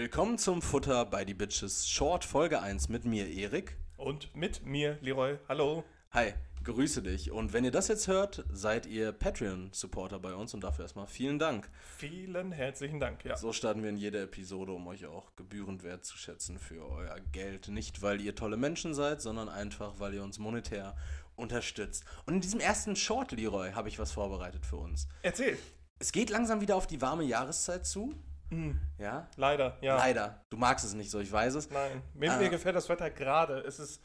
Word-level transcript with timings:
Willkommen 0.00 0.38
zum 0.38 0.62
Futter 0.62 1.04
bei 1.06 1.24
die 1.24 1.34
Bitches 1.34 1.88
Short 1.88 2.24
Folge 2.24 2.62
1 2.62 2.88
mit 2.88 3.04
mir, 3.04 3.28
Erik. 3.28 3.76
Und 3.96 4.32
mit 4.32 4.64
mir, 4.64 4.96
Leroy. 5.00 5.38
Hallo. 5.48 5.82
Hi, 6.12 6.34
grüße 6.62 7.02
dich. 7.02 7.32
Und 7.32 7.52
wenn 7.52 7.64
ihr 7.64 7.72
das 7.72 7.88
jetzt 7.88 8.06
hört, 8.06 8.44
seid 8.52 8.86
ihr 8.86 9.10
Patreon-Supporter 9.10 10.20
bei 10.20 10.36
uns 10.36 10.54
und 10.54 10.62
dafür 10.62 10.84
erstmal 10.84 11.08
vielen 11.08 11.40
Dank. 11.40 11.68
Vielen 11.96 12.52
herzlichen 12.52 13.00
Dank, 13.00 13.24
ja. 13.24 13.36
So 13.36 13.52
starten 13.52 13.82
wir 13.82 13.90
in 13.90 13.96
jeder 13.96 14.22
Episode, 14.22 14.70
um 14.70 14.86
euch 14.86 15.04
auch 15.04 15.34
gebührend 15.34 15.82
wertzuschätzen 15.82 16.60
für 16.60 16.88
euer 16.88 17.18
Geld. 17.32 17.66
Nicht, 17.66 18.00
weil 18.00 18.20
ihr 18.20 18.36
tolle 18.36 18.56
Menschen 18.56 18.94
seid, 18.94 19.20
sondern 19.20 19.48
einfach, 19.48 19.98
weil 19.98 20.14
ihr 20.14 20.22
uns 20.22 20.38
monetär 20.38 20.94
unterstützt. 21.34 22.04
Und 22.24 22.34
in 22.34 22.40
diesem 22.40 22.60
ersten 22.60 22.94
Short, 22.94 23.32
Leroy, 23.32 23.72
habe 23.72 23.88
ich 23.88 23.98
was 23.98 24.12
vorbereitet 24.12 24.64
für 24.64 24.76
uns. 24.76 25.08
Erzähl. 25.22 25.58
Es 25.98 26.12
geht 26.12 26.30
langsam 26.30 26.60
wieder 26.60 26.76
auf 26.76 26.86
die 26.86 27.00
warme 27.00 27.24
Jahreszeit 27.24 27.84
zu. 27.84 28.14
Hm, 28.50 28.78
Ja? 28.98 29.28
leider, 29.36 29.76
ja. 29.80 29.96
Leider. 29.96 30.44
Du 30.50 30.56
magst 30.56 30.84
es 30.84 30.94
nicht 30.94 31.10
so, 31.10 31.20
ich 31.20 31.30
weiß 31.30 31.54
es. 31.54 31.70
Nein, 31.70 32.02
mir, 32.14 32.32
Ah. 32.32 32.38
mir 32.38 32.48
gefällt 32.48 32.76
das 32.76 32.88
Wetter 32.88 33.10
gerade. 33.10 33.58
Es 33.60 33.78
ist 33.78 34.02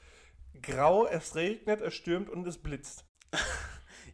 grau, 0.62 1.06
es 1.08 1.36
regnet, 1.36 1.82
es 1.82 1.94
stürmt 1.94 2.30
und 2.30 2.46
es 2.48 2.58
blitzt. 2.58 3.06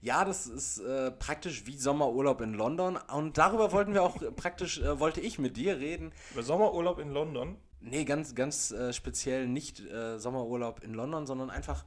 Ja, 0.02 0.24
das 0.24 0.48
ist 0.48 0.78
äh, 0.80 1.12
praktisch 1.12 1.66
wie 1.66 1.76
Sommerurlaub 1.78 2.40
in 2.40 2.54
London. 2.54 2.96
Und 3.14 3.38
darüber 3.38 3.74
wollten 3.74 3.94
wir 3.94 4.02
auch 4.02 4.22
äh, 4.22 4.32
praktisch, 4.32 4.80
äh, 4.80 4.98
wollte 4.98 5.20
ich 5.20 5.40
mit 5.40 5.58
dir 5.58 5.78
reden. 5.78 6.14
Über 6.32 6.42
Sommerurlaub 6.42 7.00
in 7.00 7.10
London. 7.12 7.58
Nee, 7.82 8.06
ganz, 8.06 8.34
ganz 8.34 8.72
äh, 8.72 8.94
speziell 8.94 9.46
nicht 9.50 9.82
äh, 9.82 10.18
Sommerurlaub 10.18 10.86
in 10.86 10.94
London, 10.94 11.26
sondern 11.28 11.50
einfach 11.50 11.84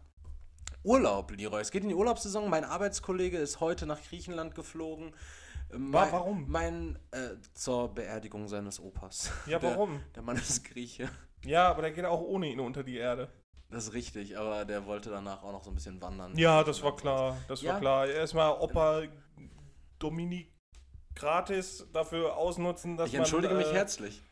Urlaub, 0.82 1.30
Leroy. 1.30 1.62
Es 1.62 1.70
geht 1.70 1.84
in 1.84 1.88
die 1.88 1.94
Urlaubssaison. 1.94 2.50
Mein 2.50 2.64
Arbeitskollege 2.64 3.38
ist 3.38 3.60
heute 3.60 3.86
nach 3.86 4.02
Griechenland 4.02 4.54
geflogen. 4.54 5.14
Mein- 5.76 6.12
warum? 6.12 6.44
Mein, 6.48 6.98
äh, 7.12 7.36
zur 7.54 7.94
Beerdigung 7.94 8.48
seines 8.48 8.78
Opas. 8.80 9.30
Ja, 9.46 9.58
der, 9.58 9.70
warum? 9.70 10.00
Der 10.14 10.22
Mann 10.22 10.36
ist 10.36 10.64
Grieche. 10.64 11.08
Ja, 11.44 11.68
aber 11.68 11.82
der 11.82 11.92
geht 11.92 12.04
auch 12.04 12.20
ohne 12.20 12.46
ihn 12.48 12.60
unter 12.60 12.82
die 12.84 12.96
Erde. 12.96 13.28
Das 13.70 13.84
ist 13.84 13.94
richtig, 13.94 14.36
aber 14.36 14.64
der 14.66 14.84
wollte 14.86 15.08
danach 15.10 15.42
auch 15.42 15.52
noch 15.52 15.64
so 15.64 15.70
ein 15.70 15.74
bisschen 15.74 16.00
wandern. 16.00 16.36
Ja, 16.36 16.62
das 16.62 16.82
war 16.82 16.94
klar. 16.94 17.36
Das 17.48 17.62
Ja. 17.62 17.72
war 17.72 17.80
klar. 17.80 18.06
Erstmal 18.06 18.52
Opa 18.52 19.02
Dominik 19.98 20.52
gratis 21.14 21.86
dafür 21.92 22.36
ausnutzen, 22.36 22.96
dass 22.96 23.08
Ich 23.08 23.14
entschuldige 23.14 23.54
man, 23.54 23.62
mich 23.62 23.72
äh, 23.72 23.76
herzlich. 23.76 24.22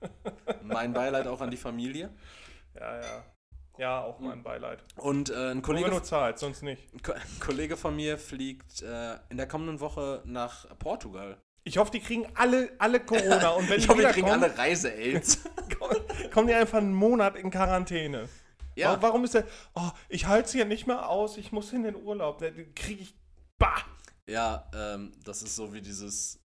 mein 0.62 0.92
Beileid 0.92 1.26
auch 1.26 1.40
an 1.40 1.50
die 1.50 1.56
Familie. 1.56 2.10
Ja, 2.74 3.00
ja. 3.00 3.24
Ja, 3.76 4.02
auch 4.02 4.20
mein 4.20 4.42
Beileid. 4.42 4.84
Und 4.96 5.30
äh, 5.30 5.50
ein 5.50 5.54
Nur 5.56 5.62
Kollege, 5.62 5.86
wenn 5.86 5.94
du 5.98 6.02
zahlst, 6.02 6.40
sonst 6.40 6.62
nicht. 6.62 6.80
ein 6.94 7.02
Ko- 7.02 7.12
ein 7.12 7.40
Kollege 7.40 7.76
von 7.76 7.96
mir 7.96 8.18
fliegt 8.18 8.82
äh, 8.82 9.14
in 9.30 9.36
der 9.36 9.48
kommenden 9.48 9.80
Woche 9.80 10.22
nach 10.24 10.66
Portugal. 10.78 11.36
Ich 11.64 11.78
hoffe, 11.78 11.90
die 11.90 12.00
kriegen 12.00 12.26
alle, 12.34 12.70
alle 12.78 13.00
Corona. 13.00 13.50
Und 13.50 13.68
wenn 13.68 13.78
ich 13.78 13.84
die 13.84 13.88
hoffe, 13.90 14.00
wir 14.02 14.10
kriegen 14.10 14.30
alle 14.30 14.56
Reise-Aids. 14.56 15.42
kommen 16.32 16.46
die 16.48 16.54
einfach 16.54 16.78
einen 16.78 16.94
Monat 16.94 17.36
in 17.36 17.50
Quarantäne. 17.50 18.28
ja, 18.76 18.92
Wa- 18.92 19.02
Warum 19.02 19.24
ist 19.24 19.34
der, 19.34 19.44
oh, 19.74 19.90
ich 20.08 20.26
halte 20.26 20.46
es 20.46 20.52
hier 20.52 20.66
nicht 20.66 20.86
mehr 20.86 21.08
aus, 21.08 21.36
ich 21.36 21.50
muss 21.52 21.72
in 21.72 21.82
den 21.82 21.96
Urlaub. 21.96 22.38
Da 22.38 22.50
kriege 22.50 23.02
ich, 23.02 23.14
bah! 23.58 23.82
ja 24.28 24.70
ähm, 24.74 25.12
das 25.24 25.42
ist 25.42 25.56
so 25.56 25.72
wie 25.74 25.80
dieses, 25.82 26.38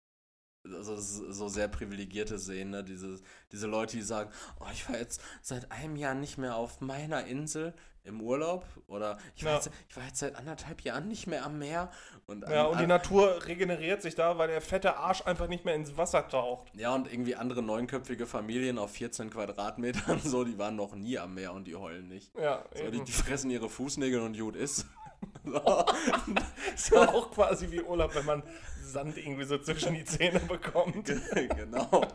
also 0.74 0.96
das 0.96 1.10
ist 1.18 1.34
so 1.36 1.48
sehr 1.48 1.68
privilegierte 1.68 2.38
Sehen, 2.38 2.70
ne? 2.70 2.82
Diese, 2.84 3.18
diese 3.52 3.66
Leute, 3.66 3.96
die 3.96 4.02
sagen, 4.02 4.30
oh, 4.60 4.66
ich 4.72 4.88
war 4.88 4.96
jetzt 4.98 5.20
seit 5.42 5.70
einem 5.72 5.96
Jahr 5.96 6.14
nicht 6.14 6.38
mehr 6.38 6.56
auf 6.56 6.80
meiner 6.80 7.24
Insel 7.26 7.74
im 8.04 8.20
Urlaub 8.20 8.64
oder 8.86 9.18
ich 9.34 9.42
war, 9.44 9.50
Ja. 9.52 9.56
jetzt, 9.58 9.70
ich 9.88 9.96
war 9.96 10.04
jetzt 10.04 10.18
seit 10.20 10.36
anderthalb 10.36 10.82
Jahren 10.82 11.08
nicht 11.08 11.26
mehr 11.26 11.44
am 11.44 11.58
Meer. 11.58 11.90
Und, 12.28 12.48
Ja, 12.48 12.66
an- 12.66 12.72
und 12.72 12.80
die 12.80 12.86
Natur 12.86 13.44
regeneriert 13.46 14.00
sich 14.00 14.14
da, 14.14 14.38
weil 14.38 14.46
der 14.46 14.60
fette 14.60 14.96
Arsch 14.96 15.22
einfach 15.26 15.48
nicht 15.48 15.64
mehr 15.64 15.74
ins 15.74 15.96
Wasser 15.96 16.28
taucht. 16.28 16.70
Ja, 16.76 16.94
und 16.94 17.12
irgendwie 17.12 17.34
andere 17.34 17.62
neunköpfige 17.62 18.26
Familien 18.26 18.78
auf 18.78 18.92
14 18.92 19.28
Quadratmetern, 19.30 20.20
so, 20.24 20.44
die 20.44 20.56
waren 20.56 20.76
noch 20.76 20.94
nie 20.94 21.18
am 21.18 21.34
Meer 21.34 21.52
und 21.52 21.64
die 21.66 21.74
heulen 21.74 22.06
nicht. 22.06 22.30
Ja, 22.38 22.64
So, 22.76 22.88
die, 22.92 23.02
die 23.02 23.12
fressen 23.12 23.50
ihre 23.50 23.68
Fußnägel 23.68 24.20
und 24.20 24.38
gut 24.38 24.54
ist. 24.54 24.86
So. 25.54 25.84
ist 26.74 26.90
ja 26.90 27.08
auch 27.08 27.30
quasi 27.30 27.70
wie 27.70 27.80
Urlaub, 27.80 28.14
wenn 28.14 28.24
man 28.24 28.42
Sand 28.82 29.16
irgendwie 29.16 29.44
so 29.44 29.58
zwischen 29.58 29.94
die 29.94 30.04
Zähne 30.04 30.40
bekommt. 30.40 31.06
genau. 31.56 32.06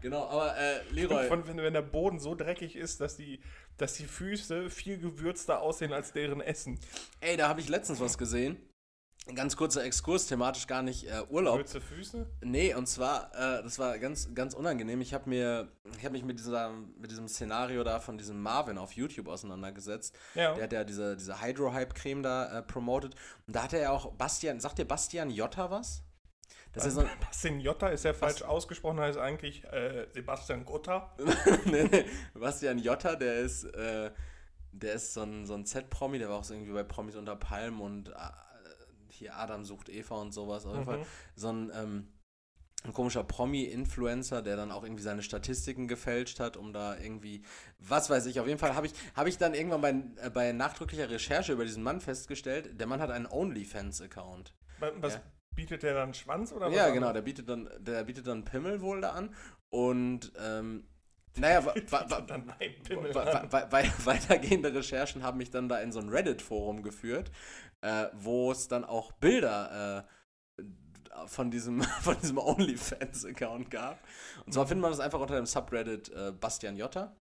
Genau, 0.00 0.24
aber 0.28 0.56
äh, 0.56 0.80
Leroy. 0.90 1.26
Von, 1.28 1.46
wenn, 1.46 1.58
wenn 1.58 1.72
der 1.72 1.82
Boden 1.82 2.18
so 2.18 2.34
dreckig 2.34 2.76
ist, 2.76 3.00
dass 3.00 3.16
die, 3.16 3.40
dass 3.76 3.94
die 3.94 4.04
Füße 4.04 4.70
viel 4.70 4.98
gewürzter 4.98 5.60
aussehen 5.60 5.92
als 5.92 6.12
deren 6.12 6.40
Essen. 6.40 6.78
Ey, 7.20 7.36
da 7.36 7.48
habe 7.48 7.60
ich 7.60 7.68
letztens 7.68 8.00
was 8.00 8.18
gesehen. 8.18 8.58
Ein 9.28 9.34
ganz 9.34 9.56
kurzer 9.56 9.82
Exkurs, 9.82 10.28
thematisch 10.28 10.68
gar 10.68 10.82
nicht 10.82 11.08
äh, 11.08 11.22
Urlaub. 11.28 11.58
Würze 11.58 11.80
Füße? 11.80 12.26
Nee, 12.42 12.74
und 12.74 12.86
zwar, 12.86 13.32
äh, 13.34 13.62
das 13.64 13.76
war 13.80 13.98
ganz, 13.98 14.32
ganz 14.34 14.54
unangenehm. 14.54 15.00
Ich 15.00 15.14
habe 15.14 15.28
mir, 15.28 15.68
ich 15.98 16.04
habe 16.04 16.12
mich 16.12 16.22
mit, 16.22 16.38
dieser, 16.38 16.70
mit 16.70 17.10
diesem 17.10 17.26
Szenario 17.26 17.82
da 17.82 17.98
von 17.98 18.18
diesem 18.18 18.40
Marvin 18.40 18.78
auf 18.78 18.92
YouTube 18.92 19.26
auseinandergesetzt. 19.26 20.16
Ja. 20.36 20.54
Der 20.54 20.62
hat 20.62 20.72
ja 20.72 20.84
diese, 20.84 21.16
diese 21.16 21.42
Hydro-Hype-Creme 21.42 22.22
da 22.22 22.58
äh, 22.58 22.62
promotet. 22.62 23.16
Und 23.48 23.56
da 23.56 23.64
hat 23.64 23.72
er 23.72 23.80
ja 23.80 23.90
auch 23.90 24.12
Bastian, 24.12 24.60
sagt 24.60 24.78
dir 24.78 24.84
Bastian 24.84 25.30
Jotta 25.30 25.72
was? 25.72 26.04
Das 26.72 26.86
ist 26.86 26.94
so 26.94 27.02
Bastian 27.20 27.58
Jotta 27.58 27.88
ist 27.88 28.04
ja 28.04 28.12
falsch 28.12 28.42
ausgesprochen, 28.42 29.00
heißt 29.00 29.18
eigentlich 29.18 29.64
äh, 29.64 30.06
Sebastian 30.12 30.64
Gotha. 30.64 31.10
nee, 31.64 31.88
nee. 31.90 32.04
Bastian 32.34 32.78
Jotta, 32.78 33.16
der 33.16 33.40
ist, 33.40 33.64
äh, 33.64 34.12
der 34.70 34.92
ist 34.92 35.14
so 35.14 35.22
ein, 35.22 35.46
so 35.46 35.54
ein 35.54 35.64
Z-Promi, 35.66 36.20
der 36.20 36.28
war 36.28 36.36
auch 36.36 36.44
so 36.44 36.54
irgendwie 36.54 36.72
bei 36.72 36.84
Promis 36.84 37.16
unter 37.16 37.34
Palmen 37.34 37.80
und 37.80 38.10
äh, 38.10 38.12
hier 39.16 39.36
Adam 39.36 39.64
sucht 39.64 39.88
Eva 39.88 40.16
und 40.16 40.32
sowas. 40.32 40.64
Auf 40.66 40.72
jeden 40.74 40.84
Mhm. 40.84 40.90
Fall 40.90 41.06
so 41.34 41.48
ein, 41.52 41.72
ähm, 41.74 42.08
ein 42.84 42.92
komischer 42.92 43.24
Promi-Influencer, 43.24 44.42
der 44.42 44.56
dann 44.56 44.70
auch 44.70 44.84
irgendwie 44.84 45.02
seine 45.02 45.22
Statistiken 45.22 45.88
gefälscht 45.88 46.38
hat, 46.38 46.56
um 46.56 46.72
da 46.72 46.96
irgendwie, 46.96 47.42
was 47.80 48.10
weiß 48.10 48.26
ich, 48.26 48.38
auf 48.38 48.46
jeden 48.46 48.60
Fall 48.60 48.74
habe 48.76 48.86
ich, 48.86 48.92
hab 49.14 49.26
ich 49.26 49.38
dann 49.38 49.54
irgendwann 49.54 49.80
bei, 49.80 49.90
äh, 50.24 50.30
bei 50.30 50.52
nachdrücklicher 50.52 51.10
Recherche 51.10 51.52
über 51.52 51.64
diesen 51.64 51.82
Mann 51.82 52.00
festgestellt, 52.00 52.78
der 52.78 52.86
Mann 52.86 53.00
hat 53.00 53.10
einen 53.10 53.26
OnlyFans-Account. 53.26 54.54
Wa- 54.78 54.92
Was 54.96 55.14
Ja. 55.14 55.22
bietet 55.54 55.82
der 55.82 55.94
dann 55.94 56.14
Schwanz 56.14 56.52
oder 56.52 56.66
was? 56.66 56.76
Ja, 56.76 56.90
genau, 56.90 57.12
der 57.12 57.22
bietet 57.22 57.48
dann, 57.48 57.68
der 57.78 58.04
bietet 58.04 58.26
dann 58.28 58.44
Pimmel 58.44 58.80
wohl 58.80 59.00
da 59.00 59.12
an 59.12 59.34
und 59.70 60.32
ähm, 60.38 60.86
naja, 61.38 61.64
weitergehende 64.04 64.74
Recherchen 64.74 65.22
haben 65.22 65.38
mich 65.38 65.50
dann 65.50 65.68
da 65.68 65.78
in 65.78 65.92
so 65.92 66.00
ein 66.00 66.08
Reddit-Forum 66.08 66.82
geführt, 66.82 67.30
äh, 67.82 68.06
wo 68.14 68.50
es 68.52 68.68
dann 68.68 68.84
auch 68.84 69.12
Bilder 69.12 70.06
äh, 70.58 70.62
von 71.26 71.50
diesem, 71.50 71.82
von 72.02 72.18
diesem 72.20 72.38
OnlyFans-Account 72.38 73.70
gab. 73.70 73.98
Und 74.44 74.52
zwar 74.52 74.66
findet 74.66 74.82
man 74.82 74.90
das 74.90 75.00
einfach 75.00 75.20
unter 75.20 75.36
dem 75.36 75.46
Subreddit 75.46 76.10
äh, 76.10 76.32
Bastian 76.32 76.76
Jotta. 76.76 77.16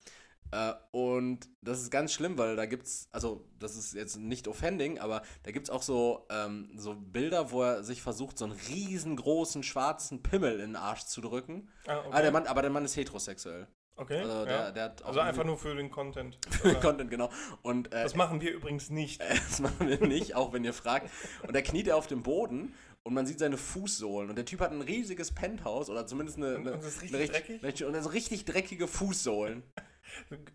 Äh, 0.50 0.74
und 0.90 1.48
das 1.62 1.80
ist 1.80 1.90
ganz 1.90 2.12
schlimm, 2.12 2.36
weil 2.36 2.56
da 2.56 2.66
gibt's, 2.66 3.08
also 3.10 3.48
das 3.58 3.76
ist 3.76 3.94
jetzt 3.94 4.16
nicht 4.16 4.46
offending, 4.48 4.98
aber 4.98 5.22
da 5.44 5.50
gibt's 5.50 5.70
auch 5.70 5.82
so, 5.82 6.26
ähm, 6.30 6.70
so 6.76 6.94
Bilder, 6.94 7.50
wo 7.50 7.62
er 7.62 7.82
sich 7.82 8.02
versucht, 8.02 8.38
so 8.38 8.44
einen 8.44 8.58
riesengroßen 8.68 9.62
schwarzen 9.62 10.22
Pimmel 10.22 10.54
in 10.54 10.72
den 10.72 10.76
Arsch 10.76 11.04
zu 11.04 11.20
drücken. 11.22 11.70
Ah, 11.86 11.98
okay. 12.00 12.08
Ah, 12.12 12.22
der 12.22 12.32
Mann, 12.32 12.46
aber 12.46 12.62
der 12.62 12.70
Mann 12.70 12.84
ist 12.84 12.96
heterosexuell. 12.96 13.66
Okay. 13.96 14.18
Also, 14.20 14.38
ja. 14.38 14.44
der, 14.44 14.72
der 14.72 14.84
hat 14.84 15.04
also 15.04 15.20
einfach 15.20 15.44
nur 15.44 15.58
für 15.58 15.74
den 15.74 15.90
Content. 15.90 16.38
Content, 16.80 17.10
genau. 17.10 17.30
Und 17.62 17.92
äh, 17.92 18.02
Das 18.02 18.14
machen 18.14 18.40
wir 18.40 18.52
übrigens 18.52 18.90
nicht. 18.90 19.20
das 19.48 19.60
machen 19.60 19.88
wir 19.88 20.00
nicht, 20.06 20.34
auch 20.34 20.52
wenn 20.52 20.64
ihr 20.64 20.72
fragt. 20.74 21.10
Und 21.46 21.54
da 21.54 21.62
kniet 21.62 21.88
er 21.88 21.96
auf 21.96 22.06
dem 22.06 22.22
Boden 22.22 22.74
und 23.02 23.14
man 23.14 23.26
sieht 23.26 23.38
seine 23.38 23.56
Fußsohlen. 23.56 24.30
Und 24.30 24.36
der 24.36 24.44
Typ 24.44 24.60
hat 24.60 24.72
ein 24.72 24.82
riesiges 24.82 25.32
Penthouse 25.32 25.90
oder 25.90 26.06
zumindest 26.06 26.38
eine. 26.38 26.56
Eine 26.56 26.72
und 26.74 26.84
das 26.84 26.96
ist 26.96 27.02
eine 27.02 27.18
richtig 27.18 27.30
dreckig? 27.46 27.62
richtig- 27.62 27.86
Und 27.86 28.02
so 28.02 28.10
richtig 28.10 28.44
dreckige 28.44 28.86
Fußsohlen. 28.86 29.62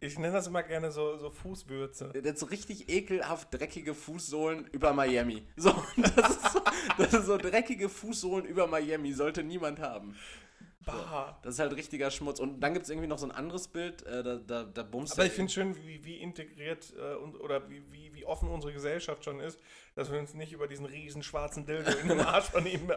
Ich 0.01 0.19
nenne 0.19 0.33
das 0.33 0.47
immer 0.47 0.61
gerne 0.61 0.91
so, 0.91 1.17
so 1.17 1.31
Fußwürze. 1.31 2.11
Der 2.13 2.31
hat 2.31 2.37
so 2.37 2.45
richtig 2.45 2.89
ekelhaft 2.89 3.47
dreckige 3.51 3.95
Fußsohlen 3.95 4.67
über 4.71 4.93
Miami. 4.93 5.43
So, 5.55 5.71
das 5.97 6.29
ist 6.29 6.51
so, 6.53 6.61
das 6.97 7.13
ist 7.13 7.25
so 7.25 7.37
dreckige 7.37 7.89
Fußsohlen 7.89 8.45
über 8.45 8.67
Miami. 8.67 9.13
Sollte 9.13 9.43
niemand 9.43 9.79
haben. 9.79 10.15
Bah. 10.87 11.39
Das 11.43 11.53
ist 11.55 11.59
halt 11.59 11.73
richtiger 11.75 12.09
Schmutz. 12.11 12.39
Und 12.39 12.59
dann 12.61 12.73
gibt 12.73 12.85
es 12.85 12.89
irgendwie 12.89 13.07
noch 13.07 13.17
so 13.19 13.25
ein 13.27 13.31
anderes 13.31 13.67
Bild, 13.67 14.03
äh, 14.05 14.23
da, 14.23 14.35
da, 14.37 14.63
da 14.63 14.83
bumst 14.83 15.13
Aber 15.13 15.23
er- 15.23 15.27
ich 15.27 15.33
finde 15.33 15.51
schön, 15.51 15.75
wie, 15.85 16.03
wie 16.03 16.17
integriert 16.17 16.93
äh, 16.97 17.15
und, 17.15 17.35
oder 17.39 17.69
wie, 17.69 17.83
wie, 17.91 18.13
wie 18.13 18.25
offen 18.25 18.49
unsere 18.49 18.73
Gesellschaft 18.73 19.23
schon 19.23 19.39
ist, 19.39 19.59
dass 19.95 20.11
wir 20.11 20.19
uns 20.19 20.33
nicht 20.33 20.51
über 20.53 20.67
diesen 20.67 20.85
riesen 20.85 21.23
schwarzen 21.23 21.65
Dildo 21.65 21.91
in 21.91 22.07
den 22.07 22.19
Arsch 22.21 22.45
von 22.49 22.65
ihm 22.65 22.89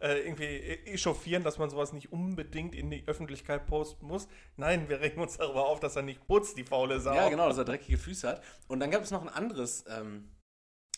äh, 0.00 0.18
irgendwie 0.20 0.44
echauffieren, 0.86 1.44
dass 1.44 1.58
man 1.58 1.70
sowas 1.70 1.92
nicht 1.92 2.12
unbedingt 2.12 2.74
in 2.74 2.90
die 2.90 3.06
Öffentlichkeit 3.06 3.66
posten 3.66 4.06
muss. 4.06 4.28
Nein, 4.56 4.88
wir 4.88 5.00
regen 5.00 5.20
uns 5.20 5.36
darüber 5.38 5.66
auf, 5.66 5.80
dass 5.80 5.96
er 5.96 6.02
nicht 6.02 6.26
putzt, 6.26 6.56
die 6.56 6.64
faule 6.64 7.00
Sau. 7.00 7.14
Ja, 7.14 7.28
genau, 7.28 7.48
dass 7.48 7.58
er 7.58 7.64
dreckige 7.64 7.98
Füße 7.98 8.28
hat. 8.28 8.42
Und 8.68 8.80
dann 8.80 8.90
gab 8.90 9.02
es 9.02 9.10
noch 9.10 9.22
ein 9.22 9.28
anderes, 9.28 9.84
ähm, 9.88 10.28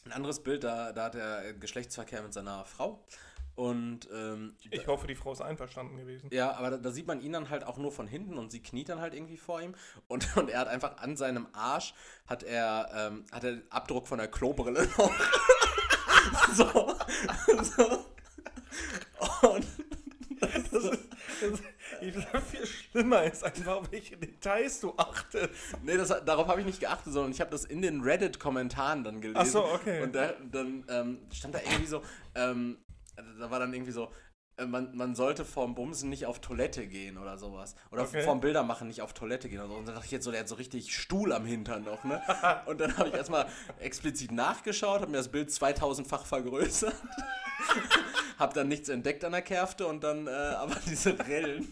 ein 0.05 0.13
anderes 0.13 0.43
Bild, 0.43 0.65
da, 0.65 0.93
da 0.93 1.05
hat 1.05 1.15
er 1.15 1.47
äh, 1.47 1.55
Geschlechtsverkehr 1.55 2.23
mit 2.23 2.35
seiner 2.35 2.65
Frau. 2.67 3.05
Und 3.57 4.09
ähm, 4.13 4.57
Ich 4.71 4.87
hoffe, 4.87 5.07
die 5.07 5.15
Frau 5.15 5.33
ist 5.33 5.41
einverstanden 5.41 5.97
gewesen. 5.97 6.29
ja, 6.33 6.53
aber 6.57 6.71
da, 6.71 6.77
da 6.79 6.91
sieht 6.91 7.07
man 7.07 7.21
ihn 7.21 7.33
dann 7.33 7.51
halt 7.51 7.65
auch 7.65 7.79
nur 7.79 7.93
von 7.93 8.07
hinten 8.07 8.37
und 8.37 8.51
sie 8.51 8.61
kniet 8.61 8.89
dann 8.89 9.01
halt 9.01 9.15
irgendwie 9.15 9.37
vor 9.37 9.63
ihm. 9.63 9.75
Und, 10.09 10.27
und 10.37 10.51
er 10.51 10.61
hat 10.61 10.69
einfach 10.69 10.97
an 10.99 11.17
seinem 11.17 11.47
Arsch 11.53 11.95
hat 12.27 12.43
er, 12.43 12.91
ähm, 13.13 13.25
hat 13.31 13.45
er 13.45 13.63
Abdruck 13.71 14.09
von 14.09 14.19
der 14.19 14.29
Klobrille 14.29 14.89
noch. 14.99 15.13
so. 16.55 16.95
so. 17.63 18.05
Und 19.49 19.67
Das 20.41 20.85
ist, 20.85 20.99
das 21.41 21.51
ist, 21.51 21.63
viel 22.51 22.67
schlimmer 22.67 23.25
ist 23.25 23.45
einfach, 23.45 23.77
auf 23.77 23.93
welche 23.93 24.17
Details 24.17 24.81
du 24.81 24.95
achtest. 24.97 25.51
Nee, 25.83 25.97
das, 25.97 26.09
darauf 26.25 26.49
habe 26.49 26.61
ich 26.61 26.67
nicht 26.67 26.81
geachtet, 26.81 27.13
sondern 27.13 27.33
ich 27.33 27.41
habe 27.41 27.51
das 27.51 27.65
in 27.65 27.83
den 27.83 28.03
Reddit-Kommentaren 28.03 29.05
dann 29.05 29.21
gelesen. 29.21 29.41
Ach 29.41 29.47
so, 29.47 29.65
okay. 29.65 30.03
Und 30.03 30.15
da, 30.15 30.33
dann 30.51 30.85
ähm, 30.89 31.19
stand 31.33 31.55
da 31.55 31.61
irgendwie 31.61 31.87
so, 31.87 32.03
ähm, 32.35 32.79
da 33.17 33.51
war 33.51 33.59
dann 33.59 33.73
irgendwie 33.73 33.93
so, 33.93 34.11
äh, 34.57 34.67
man, 34.67 34.97
man 34.97 35.15
sollte 35.15 35.45
vorm 35.45 35.75
Bumsen 35.75 36.09
nicht 36.11 36.27
auf 36.27 36.41
Toilette 36.41 36.87
gehen 36.87 37.19
oder 37.19 37.39
sowas. 37.39 37.75
Oder 37.91 38.03
Okay. 38.03 38.23
vorm 38.23 38.41
Bildermachen 38.41 38.89
nicht 38.89 39.03
auf 39.03 39.13
Toilette 39.13 39.49
gehen 39.49 39.61
oder 39.61 39.69
so. 39.69 39.75
Und 39.75 39.87
dann 39.87 39.95
dachte 39.95 40.07
ich 40.07 40.13
jetzt 40.13 40.25
so, 40.25 40.31
der 40.31 40.41
hat 40.41 40.49
so 40.49 40.55
richtig 40.55 40.97
Stuhl 40.97 41.33
am 41.33 41.45
Hintern 41.45 41.85
noch, 41.85 42.05
ne? 42.05 42.23
Und 42.67 42.81
dann 42.81 42.97
habe 42.97 43.09
ich 43.09 43.15
erstmal 43.15 43.47
explizit 43.81 44.33
nachgeschaut, 44.33 45.01
habe 45.01 45.11
mir 45.11 45.19
das 45.19 45.29
Bild 45.29 45.51
2000-fach 45.51 46.25
vergrößert. 46.27 46.95
hab 48.39 48.55
dann 48.55 48.69
nichts 48.69 48.89
entdeckt 48.89 49.25
an 49.25 49.33
der 49.33 49.43
Kärfte 49.43 49.87
und 49.87 50.03
dann 50.03 50.27
äh, 50.27 50.31
aber 50.31 50.75
diese 50.87 51.19
Rellen, 51.27 51.71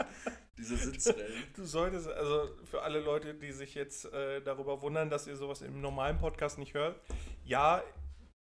diese 0.56 0.76
Sitzrellen. 0.76 1.42
Du 1.56 1.64
solltest, 1.64 2.08
also 2.08 2.48
für 2.64 2.82
alle 2.82 3.00
Leute, 3.00 3.34
die 3.34 3.52
sich 3.52 3.74
jetzt 3.74 4.04
äh, 4.12 4.40
darüber 4.42 4.80
wundern, 4.80 5.10
dass 5.10 5.26
ihr 5.26 5.36
sowas 5.36 5.60
im 5.62 5.80
normalen 5.80 6.18
Podcast 6.18 6.58
nicht 6.58 6.74
hört, 6.74 7.00
ja, 7.44 7.82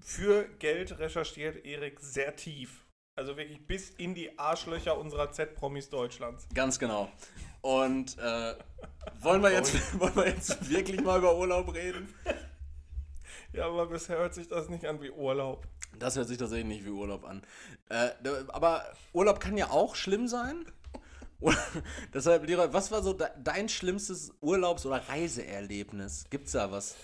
für 0.03 0.47
Geld 0.59 0.99
recherchiert 0.99 1.65
Erik 1.65 1.99
sehr 1.99 2.35
tief. 2.35 2.85
Also 3.15 3.35
wirklich 3.35 3.65
bis 3.67 3.89
in 3.91 4.15
die 4.15 4.37
Arschlöcher 4.39 4.97
unserer 4.97 5.31
Z-Promis 5.31 5.89
Deutschlands. 5.89 6.47
Ganz 6.53 6.79
genau. 6.79 7.11
Und 7.61 8.17
äh, 8.17 8.55
wollen, 9.21 9.43
wir 9.43 9.51
jetzt, 9.51 9.73
wollen 9.99 10.15
wir 10.15 10.27
jetzt 10.27 10.69
wirklich 10.69 11.01
mal 11.01 11.19
über 11.19 11.35
Urlaub 11.37 11.73
reden? 11.73 12.13
Ja, 13.53 13.67
aber 13.67 13.87
bisher 13.87 14.17
hört 14.17 14.33
sich 14.33 14.47
das 14.47 14.69
nicht 14.69 14.85
an 14.85 15.01
wie 15.01 15.11
Urlaub. 15.11 15.67
Das 15.99 16.15
hört 16.15 16.29
sich 16.29 16.37
tatsächlich 16.37 16.67
nicht 16.67 16.85
wie 16.85 16.89
Urlaub 16.89 17.25
an. 17.25 17.41
Äh, 17.89 18.09
aber 18.47 18.85
Urlaub 19.13 19.39
kann 19.39 19.57
ja 19.57 19.69
auch 19.69 19.95
schlimm 19.95 20.27
sein. 20.27 20.65
Deshalb, 22.13 22.47
Leroy, 22.47 22.71
was 22.71 22.91
war 22.91 23.03
so 23.03 23.13
de 23.13 23.27
dein 23.43 23.67
schlimmstes 23.67 24.31
Urlaubs- 24.41 24.85
oder 24.85 24.97
Reiseerlebnis? 25.09 26.25
Gibt's 26.29 26.53
da 26.53 26.71
was? 26.71 26.95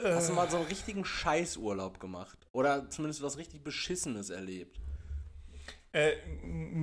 Hast 0.00 0.28
du 0.28 0.34
mal 0.34 0.50
so 0.50 0.58
einen 0.58 0.66
richtigen 0.66 1.04
Scheißurlaub 1.04 1.98
gemacht? 1.98 2.38
Oder 2.52 2.88
zumindest 2.90 3.22
was 3.22 3.38
richtig 3.38 3.64
Beschissenes 3.64 4.28
erlebt? 4.28 4.78
Äh, 5.96 6.16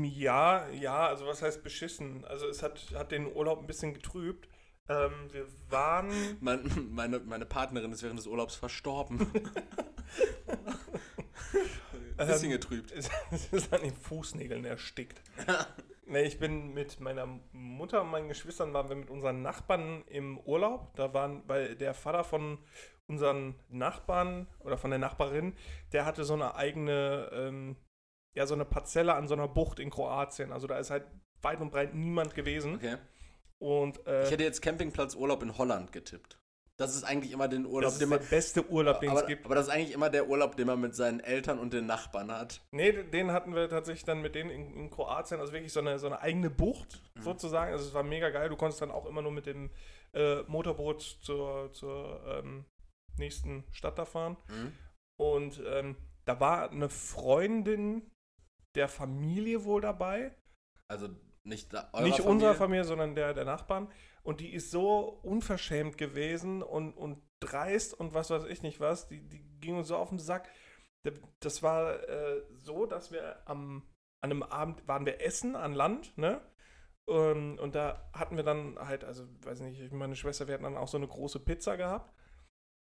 ja, 0.07 0.67
ja, 0.69 1.07
also 1.07 1.27
was 1.27 1.43
heißt 1.43 1.63
beschissen? 1.63 2.25
Also 2.25 2.47
es 2.47 2.63
hat, 2.63 2.83
hat 2.95 3.11
den 3.11 3.31
Urlaub 3.31 3.59
ein 3.59 3.67
bisschen 3.67 3.93
getrübt. 3.93 4.49
Ähm, 4.89 5.11
wir 5.31 5.45
waren. 5.69 6.11
Mein, 6.41 6.89
meine, 6.89 7.19
meine 7.19 7.45
Partnerin 7.45 7.91
ist 7.91 8.01
während 8.01 8.17
des 8.17 8.25
Urlaubs 8.25 8.55
verstorben. 8.55 9.19
Bisschen 12.17 12.45
Ähm, 12.45 12.51
getrübt. 12.51 12.91
Es 12.91 13.09
ist 13.51 13.71
an 13.73 13.81
den 13.81 13.95
Fußnägeln 13.95 14.65
erstickt. 14.65 15.21
nee, 16.05 16.23
ich 16.23 16.39
bin 16.39 16.73
mit 16.73 16.99
meiner 16.99 17.27
Mutter 17.51 18.01
und 18.01 18.09
meinen 18.11 18.29
Geschwistern 18.29 18.73
waren 18.73 18.89
wir 18.89 18.95
mit 18.95 19.09
unseren 19.09 19.41
Nachbarn 19.43 20.03
im 20.07 20.39
Urlaub. 20.39 20.95
Da 20.95 21.13
waren, 21.13 21.43
weil 21.47 21.75
der 21.75 21.93
Vater 21.93 22.23
von 22.23 22.57
unseren 23.07 23.55
Nachbarn 23.69 24.47
oder 24.59 24.77
von 24.77 24.89
der 24.89 24.99
Nachbarin, 24.99 25.53
der 25.91 26.05
hatte 26.05 26.23
so 26.23 26.33
eine 26.33 26.55
eigene, 26.55 27.29
ähm, 27.33 27.75
ja, 28.35 28.45
so 28.47 28.53
eine 28.53 28.65
Parzelle 28.65 29.13
an 29.13 29.27
so 29.27 29.33
einer 29.33 29.47
Bucht 29.47 29.79
in 29.79 29.89
Kroatien. 29.89 30.51
Also 30.51 30.67
da 30.67 30.77
ist 30.77 30.89
halt 30.89 31.05
weit 31.41 31.61
und 31.61 31.71
breit 31.71 31.93
niemand 31.93 32.35
gewesen. 32.35 32.75
Okay. 32.75 32.97
Und 33.59 34.05
äh, 34.07 34.23
Ich 34.23 34.31
hätte 34.31 34.43
jetzt 34.43 34.61
Campingplatz 34.61 35.15
Urlaub 35.15 35.43
in 35.43 35.57
Holland 35.57 35.91
getippt. 35.91 36.39
Das 36.77 36.95
ist 36.95 37.03
eigentlich 37.03 37.31
immer 37.31 37.47
den 37.47 37.67
Urlaub, 37.67 37.83
das 37.83 37.93
ist 37.93 38.01
den 38.01 38.09
der 38.09 38.19
man. 38.19 38.27
beste 38.27 38.67
Urlaub, 38.67 38.99
den 38.99 39.11
es 39.11 39.17
Aber, 39.19 39.27
gibt. 39.27 39.45
aber 39.45 39.53
das 39.53 39.67
ist 39.67 39.73
eigentlich 39.73 39.93
immer 39.93 40.09
der 40.09 40.27
Urlaub, 40.27 40.55
den 40.57 40.65
man 40.65 40.81
mit 40.81 40.95
seinen 40.95 41.19
Eltern 41.19 41.59
und 41.59 41.71
den 41.71 41.85
Nachbarn 41.85 42.31
hat. 42.31 42.61
Nee, 42.71 42.91
den 43.03 43.31
hatten 43.31 43.53
wir 43.53 43.69
tatsächlich 43.69 44.05
dann 44.05 44.21
mit 44.23 44.33
denen 44.33 44.49
in, 44.49 44.73
in 44.73 44.89
Kroatien, 44.89 45.39
also 45.39 45.53
wirklich 45.53 45.71
so 45.71 45.81
eine, 45.81 45.99
so 45.99 46.07
eine 46.07 46.19
eigene 46.21 46.49
Bucht 46.49 46.99
sozusagen. 47.19 47.71
Also 47.71 47.85
es 47.85 47.93
war 47.93 48.01
mega 48.01 48.31
geil. 48.31 48.49
Du 48.49 48.55
konntest 48.55 48.81
dann 48.81 48.89
auch 48.89 49.05
immer 49.05 49.21
nur 49.21 49.31
mit 49.31 49.45
dem 49.45 49.69
äh, 50.13 50.41
Motorboot 50.47 51.19
zur, 51.21 51.71
zur 51.73 52.21
ähm, 52.27 52.65
nächsten 53.17 53.63
Stadt 53.71 53.99
da 53.99 54.05
fahren. 54.05 54.37
Mhm. 54.49 54.71
Und 55.17 55.61
ähm, 55.67 55.95
da 56.25 56.39
war 56.39 56.71
eine 56.71 56.89
Freundin 56.89 58.01
der 58.75 58.87
Familie 58.87 59.65
wohl 59.65 59.81
dabei. 59.81 60.35
Also 60.87 61.09
nicht 61.43 61.73
da, 61.73 61.89
Nicht 62.01 62.21
unserer 62.21 62.55
Familie, 62.55 62.85
sondern 62.85 63.15
der, 63.15 63.33
der 63.33 63.45
Nachbarn. 63.45 63.91
Und 64.23 64.39
die 64.39 64.53
ist 64.53 64.71
so 64.71 65.19
unverschämt 65.23 65.97
gewesen 65.97 66.61
und, 66.63 66.93
und 66.93 67.21
dreist 67.41 67.93
und 67.93 68.13
was 68.13 68.29
weiß 68.29 68.45
ich 68.45 68.63
nicht 68.63 68.79
was. 68.79 69.07
Die, 69.07 69.27
die 69.27 69.43
ging 69.59 69.77
uns 69.77 69.89
so 69.89 69.97
auf 69.97 70.09
den 70.09 70.19
Sack. 70.19 70.49
Das 71.41 71.61
war 71.61 72.07
äh, 72.07 72.43
so, 72.53 72.85
dass 72.85 73.11
wir 73.11 73.41
am, 73.45 73.83
an 74.21 74.31
einem 74.31 74.43
Abend 74.43 74.87
waren 74.87 75.05
wir 75.05 75.21
essen 75.21 75.57
an 75.57 75.73
Land, 75.73 76.17
ne? 76.17 76.41
Ähm, 77.09 77.59
und 77.59 77.75
da 77.75 78.09
hatten 78.13 78.37
wir 78.37 78.43
dann 78.43 78.79
halt, 78.79 79.03
also 79.03 79.27
weiß 79.43 79.59
nicht, 79.61 79.81
ich 79.81 79.91
und 79.91 79.97
meine 79.97 80.15
Schwester, 80.15 80.47
wir 80.47 80.53
hatten 80.53 80.63
dann 80.63 80.77
auch 80.77 80.87
so 80.87 80.97
eine 80.97 81.07
große 81.07 81.41
Pizza 81.41 81.75
gehabt. 81.75 82.13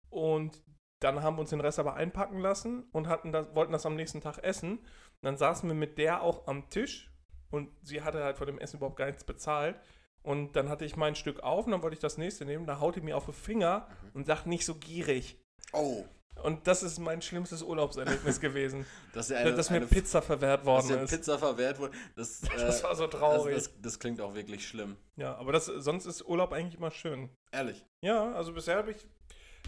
Und 0.10 0.64
dann 1.00 1.24
haben 1.24 1.38
wir 1.38 1.42
uns 1.42 1.50
den 1.50 1.62
Rest 1.62 1.80
aber 1.80 1.96
einpacken 1.96 2.40
lassen 2.40 2.84
und 2.92 3.08
hatten 3.08 3.32
das, 3.32 3.54
wollten 3.56 3.74
das 3.74 3.88
am 3.88 3.96
nächsten 3.96 4.22
Tag 4.22 4.38
essen. 4.38 4.86
Und 5.24 5.28
dann 5.28 5.38
saßen 5.38 5.70
wir 5.70 5.74
mit 5.74 5.98
der 5.98 6.22
auch 6.22 6.48
am 6.48 6.70
Tisch 6.70 7.10
und 7.50 7.70
sie 7.82 8.02
hatte 8.02 8.22
halt 8.26 8.38
von 8.38 8.46
dem 8.46 8.60
Essen 8.60 8.76
überhaupt 8.76 8.98
gar 8.98 9.06
nichts 9.08 9.24
bezahlt. 9.24 9.80
Und 10.22 10.58
dann 10.58 10.68
hatte 10.68 10.84
ich 10.84 10.98
mein 10.98 11.16
Stück 11.16 11.40
auf 11.40 11.66
und 11.66 11.72
dann 11.72 11.82
wollte 11.82 11.94
ich 11.94 12.02
das 12.02 12.18
nächste 12.18 12.44
nehmen. 12.44 12.66
Da 12.66 12.82
haut 12.82 12.98
die 12.98 13.02
mir 13.02 13.16
auf 13.16 13.24
den 13.26 13.34
Finger 13.34 13.88
und 14.14 14.26
sagt 14.26 14.48
nicht 14.48 14.66
so 14.66 14.76
gierig. 14.76 15.38
Oh, 15.72 16.04
Und 16.44 16.68
das 16.68 16.84
ist 16.84 17.00
mein 17.00 17.22
schlimmstes 17.22 17.64
Urlaubserlebnis 17.64 18.42
gewesen, 18.42 18.86
dass, 19.14 19.32
eine, 19.32 19.54
dass 19.54 19.70
mir 19.70 19.78
eine, 19.78 19.86
Pizza 19.88 20.22
verwehrt 20.22 20.60
dass 20.62 20.66
worden 20.66 20.88
der 20.90 21.04
ist. 21.04 21.12
Pizza 21.12 21.40
verwehrt 21.40 21.80
wurde. 21.80 21.96
Das, 22.18 22.44
äh, 22.44 22.48
Das 22.58 22.84
war 22.84 22.94
so 22.96 23.08
das, 23.08 23.18
traurig. 23.18 23.56
das, 23.56 23.72
das 23.82 24.00
klingt 24.00 24.20
auch 24.20 24.34
wirklich 24.36 24.68
schlimm. 24.68 24.98
ja, 25.16 25.36
aber 25.38 25.54
das, 25.54 25.68
sonst 25.68 26.06
ist 26.06 26.26
Urlaub 26.28 26.52
eigentlich 26.52 26.76
immer 26.76 26.92
schön. 26.92 27.30
Ehrlich. 27.54 27.86
Ja, 28.02 28.34
also 28.34 28.52
bisher 28.54 28.76
habe 28.76 28.92
ich 28.92 29.08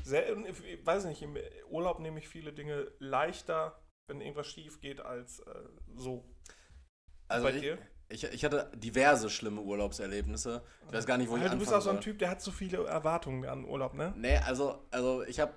selten, 0.03 0.45
ich 0.45 0.85
weiß 0.85 1.05
nicht, 1.05 1.21
im 1.21 1.37
Urlaub 1.69 1.99
nehme 1.99 2.19
ich 2.19 2.27
viele 2.27 2.51
Dinge 2.51 2.91
leichter, 2.99 3.81
wenn 4.07 4.21
irgendwas 4.21 4.47
schief 4.47 4.79
geht, 4.79 5.01
als 5.01 5.39
äh, 5.39 5.53
so. 5.95 6.23
Also 7.27 7.47
Bei 7.47 7.55
ich, 7.55 7.61
dir? 7.61 7.77
ich, 8.09 8.23
ich 8.23 8.45
hatte 8.45 8.71
diverse 8.75 9.29
schlimme 9.29 9.61
Urlaubserlebnisse. 9.61 10.63
Ich 10.87 10.93
weiß 10.93 11.05
gar 11.05 11.17
nicht, 11.17 11.29
wo 11.29 11.37
ich 11.37 11.41
Ja, 11.41 11.49
du 11.49 11.53
anfangen 11.53 11.59
bist 11.59 11.73
auch 11.73 11.81
so 11.81 11.89
ein. 11.89 12.01
Typ, 12.01 12.19
der 12.19 12.29
hat 12.29 12.41
so 12.41 12.51
viele 12.51 12.85
Erwartungen 12.85 13.45
an 13.45 13.65
Urlaub, 13.65 13.93
ne? 13.93 14.13
Nee, 14.15 14.37
also, 14.37 14.85
also 14.91 15.23
ich 15.23 15.39
habe 15.39 15.53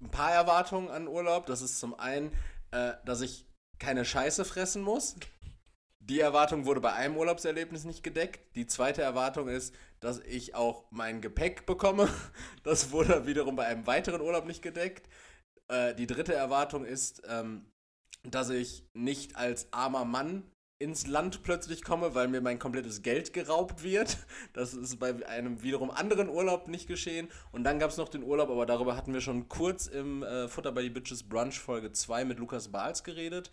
ein 0.00 0.10
paar 0.10 0.32
Erwartungen 0.32 0.88
an 0.90 1.08
Urlaub. 1.08 1.46
Das 1.46 1.60
ist 1.60 1.80
zum 1.80 1.98
einen, 1.98 2.32
äh, 2.70 2.92
dass 3.04 3.20
ich 3.20 3.46
keine 3.78 4.04
Scheiße 4.04 4.44
fressen 4.44 4.82
muss. 4.82 5.16
Die 6.00 6.20
Erwartung 6.20 6.64
wurde 6.64 6.80
bei 6.80 6.92
einem 6.92 7.16
Urlaubserlebnis 7.16 7.84
nicht 7.84 8.02
gedeckt. 8.02 8.54
Die 8.54 8.66
zweite 8.66 9.02
Erwartung 9.02 9.48
ist, 9.48 9.74
dass 10.00 10.20
ich 10.20 10.54
auch 10.54 10.84
mein 10.90 11.20
Gepäck 11.20 11.66
bekomme. 11.66 12.08
Das 12.62 12.92
wurde 12.92 13.26
wiederum 13.26 13.56
bei 13.56 13.66
einem 13.66 13.86
weiteren 13.86 14.20
Urlaub 14.20 14.44
nicht 14.44 14.62
gedeckt. 14.62 15.08
Äh, 15.68 15.94
die 15.94 16.06
dritte 16.06 16.34
Erwartung 16.34 16.84
ist, 16.84 17.22
ähm, 17.28 17.66
dass 18.22 18.50
ich 18.50 18.84
nicht 18.94 19.36
als 19.36 19.72
armer 19.72 20.04
Mann 20.04 20.50
ins 20.80 21.06
Land 21.08 21.42
plötzlich 21.42 21.82
komme, 21.82 22.14
weil 22.14 22.28
mir 22.28 22.40
mein 22.40 22.58
komplettes 22.60 23.02
Geld 23.02 23.32
geraubt 23.32 23.82
wird. 23.82 24.16
Das 24.52 24.74
ist 24.74 24.98
bei 25.00 25.26
einem 25.26 25.62
wiederum 25.62 25.90
anderen 25.90 26.28
Urlaub 26.28 26.68
nicht 26.68 26.86
geschehen. 26.86 27.28
Und 27.52 27.64
dann 27.64 27.78
gab 27.80 27.90
es 27.90 27.96
noch 27.96 28.08
den 28.08 28.22
Urlaub, 28.22 28.48
aber 28.50 28.64
darüber 28.66 28.96
hatten 28.96 29.12
wir 29.12 29.20
schon 29.20 29.48
kurz 29.48 29.86
im 29.88 30.22
äh, 30.22 30.46
Futter 30.48 30.70
by 30.72 30.82
the 30.82 30.90
Bitches 30.90 31.22
Brunch 31.28 31.58
Folge 31.58 31.92
2 31.92 32.24
mit 32.24 32.38
Lukas 32.38 32.68
Bahls 32.68 33.02
geredet. 33.04 33.50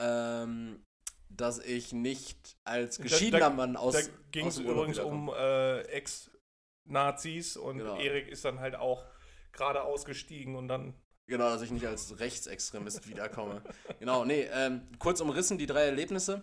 Ähm, 0.00 0.84
dass 1.28 1.60
ich 1.60 1.92
nicht 1.92 2.56
als 2.64 2.96
Da- 2.96 3.02
geschiedener 3.04 3.38
da- 3.40 3.50
Mann 3.50 3.76
aus. 3.76 3.94
Da 3.94 4.00
ging 4.32 4.46
es 4.48 4.58
übrigens 4.58 4.98
um 4.98 5.28
äh, 5.28 5.82
Ex-Nazis 5.82 7.56
und 7.56 7.78
Genau. 7.78 7.96
Erik 7.96 8.28
ist 8.28 8.44
dann 8.44 8.58
halt 8.60 8.74
auch 8.74 9.04
gerade 9.52 9.82
ausgestiegen 9.82 10.56
und 10.56 10.66
dann. 10.68 10.94
Genau, 11.30 11.48
dass 11.48 11.62
ich 11.62 11.70
nicht 11.70 11.86
als 11.86 12.18
Rechtsextremist 12.18 13.08
wiederkomme. 13.08 13.62
Genau, 14.00 14.24
nee, 14.24 14.48
ähm, 14.52 14.82
kurz 14.98 15.20
umrissen 15.20 15.58
die 15.58 15.66
drei 15.66 15.84
Erlebnisse. 15.84 16.42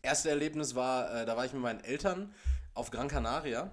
Erste 0.00 0.30
Erlebnis 0.30 0.74
war, 0.74 1.14
äh, 1.14 1.26
da 1.26 1.36
war 1.36 1.44
ich 1.44 1.52
mit 1.52 1.60
meinen 1.60 1.84
Eltern 1.84 2.34
auf 2.72 2.90
Gran 2.90 3.08
Canaria. 3.08 3.70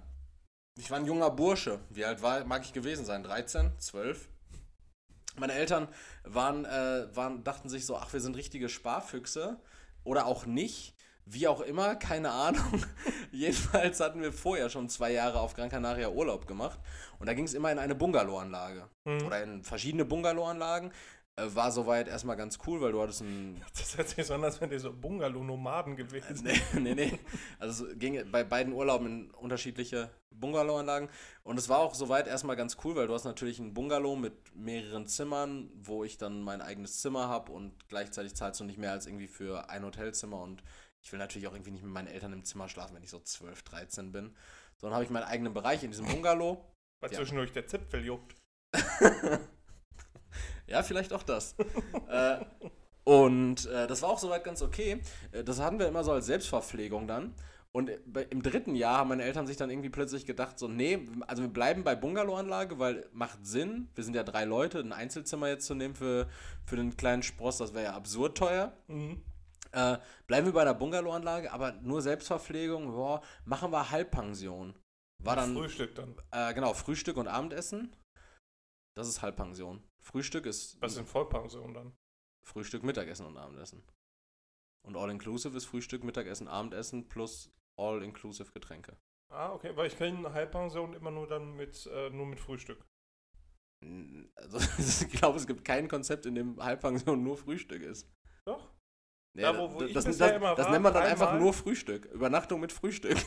Ich 0.77 0.91
war 0.91 0.98
ein 0.98 1.05
junger 1.05 1.29
Bursche. 1.29 1.79
Wie 1.89 2.03
alt 2.03 2.22
war, 2.22 2.43
mag 2.43 2.65
ich 2.65 2.74
gewesen 2.74 3.05
sein? 3.05 3.24
13, 3.24 3.79
12? 3.79 4.27
Meine 5.38 5.53
Eltern 5.53 5.88
waren, 6.25 6.65
äh, 6.65 7.07
waren, 7.15 7.46
dachten 7.46 7.69
sich 7.69 7.86
so, 7.86 7.96
ach, 7.96 8.12
wir 8.12 8.19
sind 8.19 8.36
richtige 8.36 8.67
Sparfüchse. 8.67 9.62
Oder 10.03 10.25
auch 10.25 10.46
nicht. 10.46 10.93
Wie 11.29 11.48
auch 11.48 11.60
immer, 11.62 11.96
keine 11.96 12.31
Ahnung. 12.31 12.86
Jedenfalls 13.31 14.00
hatten 14.00 14.22
wir 14.22 14.31
vorher 14.31 14.69
schon 14.69 14.88
zwei 14.88 15.12
Jahre 15.12 15.41
auf 15.41 15.53
Gran 15.53 15.69
Canaria 15.69 16.10
Urlaub 16.10 16.48
gemacht. 16.48 16.79
Und 17.19 17.27
da 17.27 17.34
ging 17.34 17.43
es 17.43 17.53
immer 17.53 17.72
in 17.72 17.79
eine 17.79 17.96
Bungalowanlage 17.96 18.88
Hm. 19.05 19.25
oder 19.25 19.43
in 19.43 19.63
verschiedene 19.63 20.05
Bungalowanlagen. 20.05 20.91
Äh, 21.36 21.53
war 21.53 21.72
soweit 21.72 22.07
erstmal 22.07 22.36
ganz 22.38 22.57
cool, 22.65 22.79
weil 22.81 22.93
du 22.93 23.01
hattest 23.01 23.22
ein. 23.22 23.62
Das 23.77 23.98
hört 23.98 24.10
sich 24.10 24.25
so 24.25 24.34
an, 24.36 24.43
als 24.43 24.60
wären 24.62 24.72
die 24.72 24.79
so 24.79 24.93
Bungalow-Nomaden 24.93 25.96
gewesen. 25.98 26.46
Nee, 26.46 26.62
nee, 26.79 26.96
nee. 26.96 27.19
Also 27.60 27.88
es 27.88 28.00
ging 28.00 28.24
bei 28.31 28.43
beiden 28.43 28.74
Urlauben 28.74 29.07
in 29.07 29.31
unterschiedliche 29.31 30.10
Bungalowanlagen. 30.31 31.10
Und 31.43 31.60
es 31.60 31.67
war 31.67 31.79
auch 31.79 31.93
soweit 31.93 32.27
erstmal 32.27 32.55
ganz 32.55 32.77
cool, 32.84 32.96
weil 32.96 33.07
du 33.07 33.13
hast 33.13 33.25
natürlich 33.25 33.60
ein 33.60 33.74
Bungalow 33.74 34.15
mit 34.15 34.55
mehreren 34.55 35.07
Zimmern, 35.07 35.69
wo 35.75 36.03
ich 36.03 36.17
dann 36.17 36.41
mein 36.41 36.62
eigenes 36.62 37.01
Zimmer 37.01 37.27
habe 37.27 37.51
und 37.51 37.74
gleichzeitig 37.89 38.36
zahlst 38.36 38.60
du 38.60 38.63
nicht 38.63 38.77
mehr 38.79 38.91
als 38.91 39.07
irgendwie 39.07 39.27
für 39.27 39.69
ein 39.69 39.84
Hotelzimmer 39.84 40.39
und 40.41 40.63
ich 41.01 41.12
will 41.12 41.20
natürlich 41.20 41.48
auch 41.48 41.54
irgendwie 41.54 41.72
nicht 41.72 41.84
mit 41.84 41.92
meinen 41.94 42.08
Eltern 42.08 42.34
im 42.34 42.44
Zimmer 42.44 42.68
schlafen, 42.70 42.96
wenn 42.96 43.04
ich 43.04 43.10
so 43.10 43.20
12, 43.20 43.63
13 43.63 44.12
bin. 44.12 44.36
Sondern 44.77 44.96
habe 44.96 45.06
ich 45.06 45.10
meinen 45.10 45.24
eigenen 45.24 45.54
Bereich 45.54 45.84
in 45.84 45.92
diesem 45.92 46.06
Bungalow. 46.06 46.63
Weil 47.00 47.12
Ja. 47.12 47.18
zwischendurch 47.18 47.51
der 47.51 47.68
Zipfel 47.68 48.04
juckt. 48.06 48.36
Ja, 50.68 50.84
vielleicht 50.84 51.13
auch 51.13 51.24
das. 51.24 51.56
äh, 52.10 52.39
und 53.06 53.66
äh, 53.68 53.88
das 53.88 54.01
war 54.01 54.10
auch 54.10 54.20
soweit 54.20 54.44
ganz 54.44 54.62
okay. 54.62 55.01
Äh, 55.32 55.44
das 55.44 55.60
hatten 55.62 55.80
wir 55.80 55.88
immer 55.88 56.04
so 56.04 56.12
als 56.12 56.25
Selbstverpflegung 56.25 57.08
dann. 57.08 57.34
Und 57.72 57.89
äh, 57.89 58.27
im 58.30 58.44
dritten 58.44 58.75
Jahr 58.75 58.98
haben 58.98 59.10
meine 59.10 59.24
Eltern 59.24 59.48
sich 59.48 59.56
dann 59.56 59.70
irgendwie 59.70 59.89
plötzlich 59.89 60.25
gedacht, 60.25 60.60
so, 60.60 60.68
nee, 60.68 61.08
also 61.25 61.42
wir 61.44 61.50
bleiben 61.50 61.84
bei 61.84 61.96
Bungalowanlage, 61.96 62.80
weil 62.80 63.08
macht 63.13 63.46
Sinn. 63.46 63.88
Wir 63.96 64.04
sind 64.04 64.16
ja 64.16 64.24
drei 64.24 64.44
Leute, 64.44 64.80
ein 64.80 64.92
Einzelzimmer 64.92 65.48
jetzt 65.48 65.66
zu 65.66 65.74
nehmen 65.74 65.96
für, 65.96 66.27
für 66.66 66.75
den 66.75 66.98
kleinen 66.98 67.24
Spross, 67.24 67.58
das 67.58 67.74
wäre 67.74 67.86
ja 67.86 67.94
absurd 67.94 68.38
teuer. 68.38 68.74
Mhm. 68.88 69.22
Äh, 69.72 69.98
bleiben 70.28 70.48
wir 70.48 70.54
bei 70.54 70.64
der 70.64 70.74
Bungalowanlage, 70.74 71.52
aber 71.52 71.74
nur 71.74 72.02
Selbstverpflegung, 72.02 72.92
boah, 72.92 73.22
machen 73.46 73.72
wir 73.72 73.90
Halbpension. 73.92 74.76
War 75.24 75.36
dann, 75.36 75.54
Frühstück 75.56 75.96
dann. 75.96 76.16
äh, 76.32 76.54
genau, 76.54 76.74
Frühstück 76.74 77.18
und 77.18 77.28
Abendessen. 77.28 77.96
Das 78.96 79.08
ist 79.08 79.22
Halbpension. 79.22 79.84
Frühstück 80.04 80.46
ist 80.46 80.82
Was 80.82 80.96
sind 80.96 81.08
Vollpension 81.08 81.74
dann? 81.74 81.96
Frühstück, 82.46 82.84
Mittagessen 82.84 83.26
und 83.26 83.38
Abendessen. 83.38 83.84
Und 84.86 84.96
All-Inclusive 84.96 85.58
ist 85.58 85.66
Frühstück, 85.66 86.04
Mittagessen, 86.04 86.48
Abendessen 86.48 87.10
plus 87.10 87.52
All-Inclusive 87.78 88.52
Getränke. 88.54 88.98
Ah, 89.30 89.52
okay, 89.54 89.76
weil 89.76 89.88
ich 89.88 89.98
kenne 89.98 90.32
Halbpension 90.34 90.94
immer 90.94 91.12
nur 91.12 91.28
dann 91.28 91.56
mit, 91.56 91.86
äh, 91.88 92.10
nur 92.10 92.26
mit 92.26 92.40
Frühstück. 92.40 92.86
Also, 94.36 94.58
ich 95.08 95.12
glaube, 95.12 95.38
es 95.38 95.46
gibt 95.46 95.66
kein 95.66 95.88
Konzept, 95.88 96.26
in 96.26 96.36
dem 96.36 96.64
Halbpension 96.64 97.22
nur 97.22 97.38
Frühstück 97.38 97.84
ist. 97.84 98.10
Doch. 98.46 98.72
Ja, 99.38 99.53
Da, 99.53 99.60
wo- 99.60 99.74
wo 99.74 99.79
das, 99.82 100.03
das, 100.06 100.17
das, 100.17 100.17
das 100.56 100.70
nennt 100.70 100.84
man 100.84 100.94
dann 100.94 101.03
einfach 101.03 101.39
nur 101.39 101.53
Frühstück. 101.53 102.06
Übernachtung 102.13 102.60
mit 102.60 102.72
Frühstück. 102.72 103.17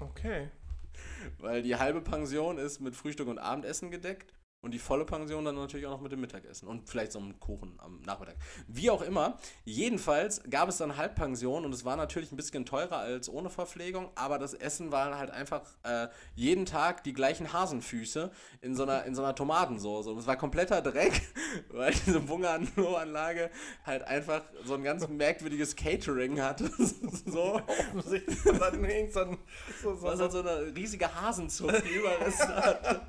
Okay. 0.00 0.48
Weil 1.38 1.62
die 1.62 1.76
halbe 1.76 2.00
Pension 2.00 2.58
ist 2.58 2.80
mit 2.80 2.94
Frühstück 2.94 3.28
und 3.28 3.38
Abendessen 3.38 3.90
gedeckt 3.90 4.32
und 4.60 4.72
die 4.72 4.78
volle 4.78 5.04
Pension 5.04 5.44
dann 5.44 5.54
natürlich 5.54 5.86
auch 5.86 5.92
noch 5.92 6.00
mit 6.00 6.12
dem 6.12 6.20
Mittagessen 6.20 6.66
und 6.66 6.88
vielleicht 6.88 7.12
so 7.12 7.18
einem 7.18 7.38
Kuchen 7.38 7.74
am 7.78 8.00
Nachmittag. 8.02 8.36
Wie 8.66 8.90
auch 8.90 9.02
immer, 9.02 9.38
jedenfalls 9.64 10.42
gab 10.50 10.68
es 10.68 10.78
dann 10.78 10.96
Halbpension 10.96 11.64
und 11.64 11.72
es 11.72 11.84
war 11.84 11.96
natürlich 11.96 12.32
ein 12.32 12.36
bisschen 12.36 12.66
teurer 12.66 12.98
als 12.98 13.28
ohne 13.28 13.50
Verpflegung, 13.50 14.10
aber 14.16 14.38
das 14.38 14.54
Essen 14.54 14.90
war 14.90 15.16
halt 15.16 15.30
einfach 15.30 15.62
äh, 15.84 16.08
jeden 16.34 16.66
Tag 16.66 17.04
die 17.04 17.12
gleichen 17.12 17.52
Hasenfüße 17.52 18.30
in 18.60 18.74
so 18.74 18.82
einer, 18.82 19.04
in 19.04 19.14
so 19.14 19.22
einer 19.22 19.34
Tomatensauce 19.34 20.08
und 20.08 20.18
es 20.18 20.26
war 20.26 20.36
kompletter 20.36 20.82
Dreck, 20.82 21.22
weil 21.70 21.92
diese 21.92 22.20
Bungalow-Anlage 22.20 23.50
halt 23.84 24.02
einfach 24.02 24.42
so 24.64 24.74
ein 24.74 24.82
ganz 24.82 25.06
merkwürdiges 25.06 25.76
Catering 25.76 26.40
hatte. 26.40 26.70
so. 27.26 27.60
Offensichtlich 27.66 28.38
dann 28.58 28.84
irgend 28.84 29.12
so 29.12 29.38
so, 29.82 29.94
so, 29.94 30.02
Was 30.02 30.32
so 30.32 30.40
eine 30.40 30.74
riesige 30.74 31.12
Hasenzucht 31.14 31.82
die 31.84 31.94
Überreste 31.94 32.56
hatte. 32.56 33.00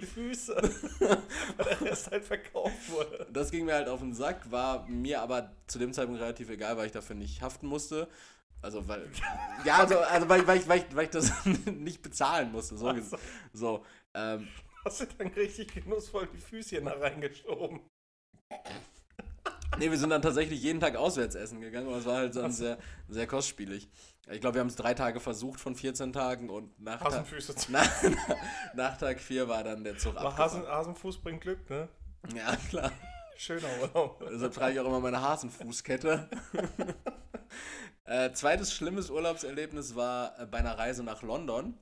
Die 0.00 0.06
Füße. 0.06 0.54
weil 1.56 1.64
der 1.66 1.80
Rest 1.82 2.10
halt 2.10 2.24
verkauft 2.24 2.90
wurde. 2.90 3.26
Das 3.32 3.50
ging 3.50 3.64
mir 3.66 3.74
halt 3.74 3.88
auf 3.88 4.00
den 4.00 4.14
Sack, 4.14 4.50
war 4.50 4.86
mir 4.88 5.20
aber 5.22 5.52
zu 5.66 5.78
dem 5.78 5.92
Zeitpunkt 5.92 6.20
relativ 6.20 6.50
egal, 6.50 6.76
weil 6.76 6.86
ich 6.86 6.92
dafür 6.92 7.16
nicht 7.16 7.42
haften 7.42 7.66
musste. 7.66 8.08
Also, 8.62 8.86
weil. 8.88 9.08
Ja, 9.64 9.78
also, 9.78 9.98
also 9.98 10.28
weil, 10.28 10.40
ich- 10.42 10.46
weil, 10.46 10.58
ich, 10.58 10.68
weil, 10.68 10.78
ich, 10.80 10.96
weil 10.96 11.04
ich 11.04 11.10
das 11.10 11.32
nicht 11.66 12.02
bezahlen 12.02 12.52
musste. 12.52 12.76
So. 12.78 12.88
Also, 12.88 13.16
so 13.52 13.84
ähm, 14.14 14.48
hast 14.84 15.00
du 15.00 15.06
dann 15.18 15.28
richtig 15.28 15.74
genussvoll 15.74 16.28
die 16.32 16.38
Füßchen 16.40 16.84
da 16.84 16.92
reingeschoben. 16.92 17.80
nee, 19.78 19.90
wir 19.90 19.98
sind 19.98 20.10
dann 20.10 20.22
tatsächlich 20.22 20.62
jeden 20.62 20.80
Tag 20.80 20.96
auswärts 20.96 21.34
essen 21.34 21.60
gegangen, 21.60 21.88
aber 21.88 21.98
es 21.98 22.04
war 22.06 22.16
halt 22.18 22.36
dann 22.36 22.52
sehr, 22.52 22.78
sehr 23.08 23.26
kostspielig. 23.26 23.88
Ich 24.30 24.40
glaube, 24.40 24.54
wir 24.54 24.60
haben 24.60 24.68
es 24.68 24.76
drei 24.76 24.94
Tage 24.94 25.20
versucht 25.20 25.60
von 25.60 25.74
14 25.74 26.12
Tagen 26.12 26.48
und 26.48 26.80
nach, 26.80 26.98
Ta 26.98 27.06
Hasenfüße 27.06 27.54
zu. 27.56 27.72
nach, 27.72 27.90
nach 28.74 28.96
Tag 28.96 29.20
4 29.20 29.48
war 29.48 29.62
dann 29.64 29.84
der 29.84 29.98
Zug 29.98 30.16
Aber 30.16 30.36
Hasen. 30.36 30.66
Hasenfuß 30.66 31.18
bringt 31.18 31.42
Glück, 31.42 31.68
ne? 31.68 31.88
Ja, 32.34 32.56
klar. 32.70 32.90
Schöner 33.36 33.68
Urlaub. 33.82 34.24
Deshalb 34.32 34.54
trage 34.54 34.74
ich 34.74 34.80
auch 34.80 34.86
immer 34.86 35.00
meine 35.00 35.20
Hasenfußkette. 35.20 36.30
äh, 38.04 38.32
zweites 38.32 38.72
schlimmes 38.72 39.10
Urlaubserlebnis 39.10 39.94
war 39.94 40.38
äh, 40.38 40.46
bei 40.46 40.58
einer 40.58 40.78
Reise 40.78 41.02
nach 41.02 41.22
London. 41.22 41.78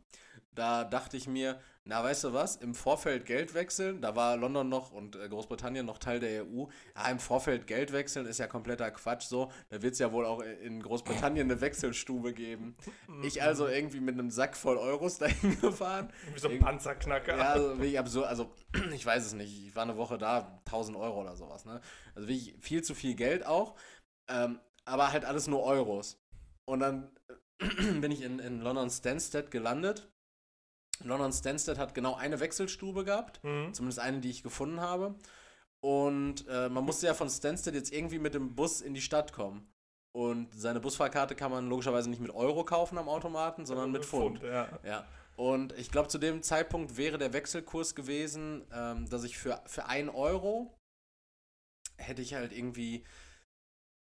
Da 0.55 0.85
dachte 0.85 1.17
ich 1.17 1.27
mir, 1.27 1.59
na 1.85 2.05
weißt 2.05 2.25
du 2.25 2.33
was, 2.33 2.57
im 2.57 2.75
Vorfeld 2.75 3.25
Geld 3.25 3.55
wechseln, 3.55 4.03
da 4.03 4.15
war 4.15 4.37
London 4.37 4.69
noch 4.69 4.93
und 4.93 5.17
äh, 5.17 5.29
Großbritannien 5.29 5.85
noch 5.85 5.99
Teil 5.99 6.21
der 6.21 6.45
EU. 6.45 6.67
Ja, 6.95 7.11
im 7.11 7.19
Vorfeld 7.19 7.67
Geld 7.67 7.93
wechseln 7.93 8.27
ist 8.27 8.39
ja 8.39 8.47
kompletter 8.47 8.91
Quatsch 8.91 9.25
so. 9.25 9.51
Da 9.71 9.83
wird 9.83 9.95
es 9.95 9.99
ja 9.99 10.13
wohl 10.13 10.27
auch 10.27 10.43
in 10.43 10.83
Großbritannien 10.83 11.51
eine 11.51 11.61
Wechselstube 11.61 12.33
geben. 12.33 12.77
Ich 13.23 13.43
also 13.43 13.69
irgendwie 13.69 14.01
mit 14.01 14.15
einem 14.15 14.31
Sack 14.31 14.57
voll 14.57 14.77
Euros 14.77 15.19
dahin 15.19 15.61
gefahren. 15.61 16.13
Wie 16.33 16.39
so 16.39 16.49
ein 16.49 16.59
Panzerknacker. 16.59 17.37
Ja, 17.37 17.51
also 17.53 17.69
wirklich 17.79 17.99
absurd. 17.99 18.27
Also, 18.27 18.53
ich 18.93 19.07
weiß 19.07 19.25
es 19.25 19.33
nicht. 19.33 19.67
Ich 19.67 19.77
war 19.77 19.85
eine 19.85 19.97
Woche 19.97 20.19
da, 20.19 20.61
1000 20.67 20.97
Euro 20.97 21.21
oder 21.21 21.37
sowas. 21.37 21.65
Ne? 21.65 21.81
Also 22.15 22.29
wirklich 22.29 22.57
viel 22.61 22.83
zu 22.83 22.95
viel 22.95 23.15
Geld 23.15 23.47
auch. 23.47 23.77
Ähm, 24.29 24.59
aber 24.85 25.13
halt 25.13 25.25
alles 25.25 25.47
nur 25.47 25.63
Euros. 25.63 26.21
Und 26.65 26.81
dann 26.81 27.11
bin 28.01 28.11
ich 28.11 28.23
in, 28.23 28.39
in 28.39 28.61
London 28.61 28.91
Stansted 28.91 29.51
gelandet. 29.51 30.12
London 31.05 31.33
Stansted 31.33 31.79
hat 31.79 31.95
genau 31.95 32.15
eine 32.15 32.41
Wechselstube 32.41 33.05
gehabt. 33.05 33.43
Mhm. 33.45 33.73
Zumindest 33.75 33.99
eine, 33.99 34.21
die 34.21 34.31
ich 34.31 34.43
gefunden 34.43 34.81
habe. 34.81 35.15
Und 35.81 36.47
äh, 36.49 36.69
man 36.69 36.85
musste 36.85 37.07
ja 37.07 37.15
von 37.15 37.29
Stansted 37.29 37.75
jetzt 37.75 37.93
irgendwie 37.93 38.19
mit 38.19 38.35
dem 38.35 38.55
Bus 38.55 38.81
in 38.81 38.95
die 38.95 39.01
Stadt 39.01 39.33
kommen. 39.33 39.73
Und 40.15 40.55
seine 40.55 40.81
Busfahrkarte 40.81 41.35
kann 41.35 41.51
man 41.51 41.69
logischerweise 41.69 42.11
nicht 42.11 42.21
mit 42.21 42.31
Euro 42.31 42.65
kaufen 42.65 42.99
am 42.99 43.09
Automaten, 43.09 43.65
sondern 43.65 43.91
mit 43.91 44.05
Pfund. 44.05 44.43
Ja. 44.43 44.79
Ja. 44.85 45.07
Und 45.37 45.73
ich 45.73 45.91
glaube, 45.91 46.09
zu 46.09 46.19
dem 46.19 46.43
Zeitpunkt 46.43 46.97
wäre 46.97 47.17
der 47.17 47.33
Wechselkurs 47.33 47.95
gewesen, 47.95 48.67
ähm, 48.73 49.09
dass 49.09 49.25
ich 49.25 49.39
für, 49.39 49.63
für 49.67 49.87
1 49.87 50.15
Euro 50.15 50.77
hätte 51.97 52.21
ich 52.21 52.35
halt 52.35 52.53
irgendwie 52.53 53.05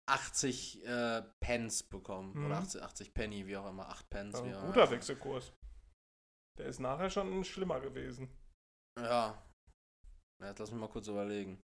80 0.08 0.86
äh, 0.86 1.22
Pence 1.40 1.84
bekommen. 1.84 2.34
Mhm. 2.34 2.46
Oder 2.48 2.58
80, 2.58 2.82
80 2.82 3.14
Penny, 3.14 3.46
wie 3.46 3.58
auch 3.58 3.70
immer. 3.70 3.90
8 3.90 4.10
Pence. 4.10 4.44
Wie 4.44 4.54
ein 4.54 4.66
guter. 4.66 4.90
Wechselkurs. 4.90 5.54
Der 6.60 6.68
ist 6.68 6.80
nachher 6.80 7.10
schon 7.10 7.44
schlimmer 7.46 7.80
gewesen. 7.80 8.30
Ja. 9.00 9.42
Jetzt 10.44 10.60
lass 10.60 10.72
mich 10.72 10.80
mal 10.80 10.90
kurz 10.90 11.08
überlegen. 11.08 11.60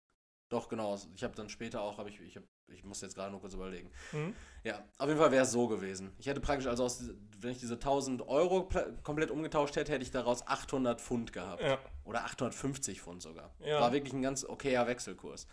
Doch, 0.52 0.68
genau. 0.68 0.96
Ich 1.14 1.24
habe 1.24 1.34
dann 1.34 1.48
später 1.48 1.80
auch, 1.80 1.98
habe 1.98 2.10
ich, 2.10 2.20
ich, 2.20 2.36
hab, 2.36 2.44
ich 2.72 2.84
muss 2.84 3.00
jetzt 3.00 3.16
gerade 3.16 3.32
nur 3.32 3.40
kurz 3.40 3.54
überlegen. 3.54 3.90
Mhm. 4.12 4.34
Ja, 4.62 4.84
auf 4.98 5.08
jeden 5.08 5.18
Fall 5.18 5.32
wäre 5.32 5.42
es 5.42 5.50
so 5.50 5.66
gewesen. 5.66 6.12
Ich 6.18 6.26
hätte 6.26 6.40
praktisch, 6.40 6.68
also 6.68 6.84
aus, 6.84 7.10
wenn 7.38 7.50
ich 7.50 7.58
diese 7.58 7.74
1000 7.74 8.22
Euro 8.28 8.68
komplett 9.02 9.32
umgetauscht 9.32 9.74
hätte, 9.74 9.92
hätte 9.92 10.04
ich 10.04 10.12
daraus 10.12 10.46
800 10.46 11.00
Pfund 11.00 11.32
gehabt. 11.32 11.62
Ja. 11.62 11.78
Oder 12.04 12.24
850 12.24 13.00
Pfund 13.00 13.20
sogar. 13.20 13.52
Ja. 13.58 13.80
War 13.80 13.92
wirklich 13.92 14.12
ein 14.12 14.22
ganz 14.22 14.44
okayer 14.44 14.86
Wechselkurs. 14.86 15.48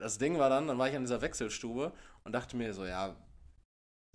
Das 0.00 0.16
Ding 0.16 0.38
war 0.38 0.48
dann, 0.48 0.68
dann 0.68 0.78
war 0.78 0.88
ich 0.88 0.96
an 0.96 1.02
dieser 1.02 1.20
Wechselstube 1.20 1.92
und 2.24 2.32
dachte 2.32 2.56
mir 2.56 2.72
so, 2.72 2.86
ja, 2.86 3.14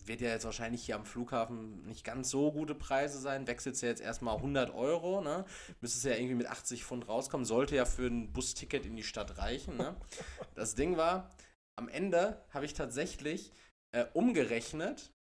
wird 0.10 0.22
ja 0.22 0.30
jetzt 0.30 0.44
wahrscheinlich 0.44 0.84
hier 0.84 0.96
am 0.96 1.06
Flughafen 1.06 1.86
nicht 1.86 2.04
ganz 2.04 2.32
so 2.32 2.52
gute 2.52 2.76
Preise 2.76 3.20
sein. 3.20 3.48
Wechselst 3.48 3.84
ja 3.84 3.90
jetzt 3.90 4.02
erstmal 4.02 4.36
100 4.36 4.74
Euro, 4.74 5.22
ne? 5.22 5.46
Müsstest 5.80 6.04
ja 6.04 6.16
irgendwie 6.16 6.36
mit 6.36 6.48
80 6.48 6.84
Pfund 6.84 7.08
rauskommen. 7.08 7.46
Sollte 7.46 7.76
ja 7.76 7.86
für 7.86 8.08
ein 8.08 8.34
Busticket 8.34 8.86
in 8.86 8.96
die 8.96 9.04
Stadt 9.04 9.38
reichen, 9.38 9.78
ne? 9.78 9.96
Das 10.56 10.76
Ding 10.76 10.98
war, 10.98 11.30
am 11.78 11.88
Ende 11.88 12.44
habe 12.50 12.66
ich 12.66 12.74
tatsächlich 12.74 13.54
äh, 13.92 14.06
umgerechnet 14.14 15.14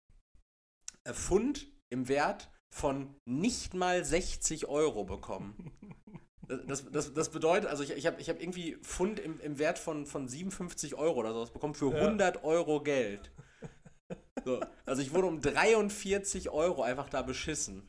äh, 1.04 1.14
Pfund 1.14 1.68
im 1.90 2.08
Wert 2.08 2.50
von 2.74 3.14
nicht 3.26 3.74
mal 3.74 4.04
60 4.04 4.68
Euro 4.68 5.04
bekommen. 5.04 5.72
Das, 6.66 6.90
das, 6.90 7.14
das, 7.14 7.30
bedeutet, 7.30 7.70
also 7.70 7.84
ich, 7.84 7.92
ich 7.92 8.08
habe 8.08 8.22
ich 8.22 8.30
hab 8.30 8.40
irgendwie 8.40 8.78
Pfund 8.78 9.20
im, 9.20 9.38
im 9.42 9.60
Wert 9.60 9.78
von, 9.78 10.06
von 10.06 10.30
57 10.30 10.96
Euro 10.96 11.20
oder 11.20 11.34
sowas 11.34 11.52
bekommen 11.52 11.76
für 11.76 11.92
Ja. 11.92 12.06
100 12.06 12.46
Euro 12.46 12.82
Geld. 12.82 13.32
So, 14.48 14.62
also 14.86 15.02
ich 15.02 15.14
wurde 15.14 15.28
um 15.28 15.42
43 15.42 16.50
Euro 16.50 16.82
einfach 16.82 17.10
da 17.10 17.22
beschissen. 17.22 17.86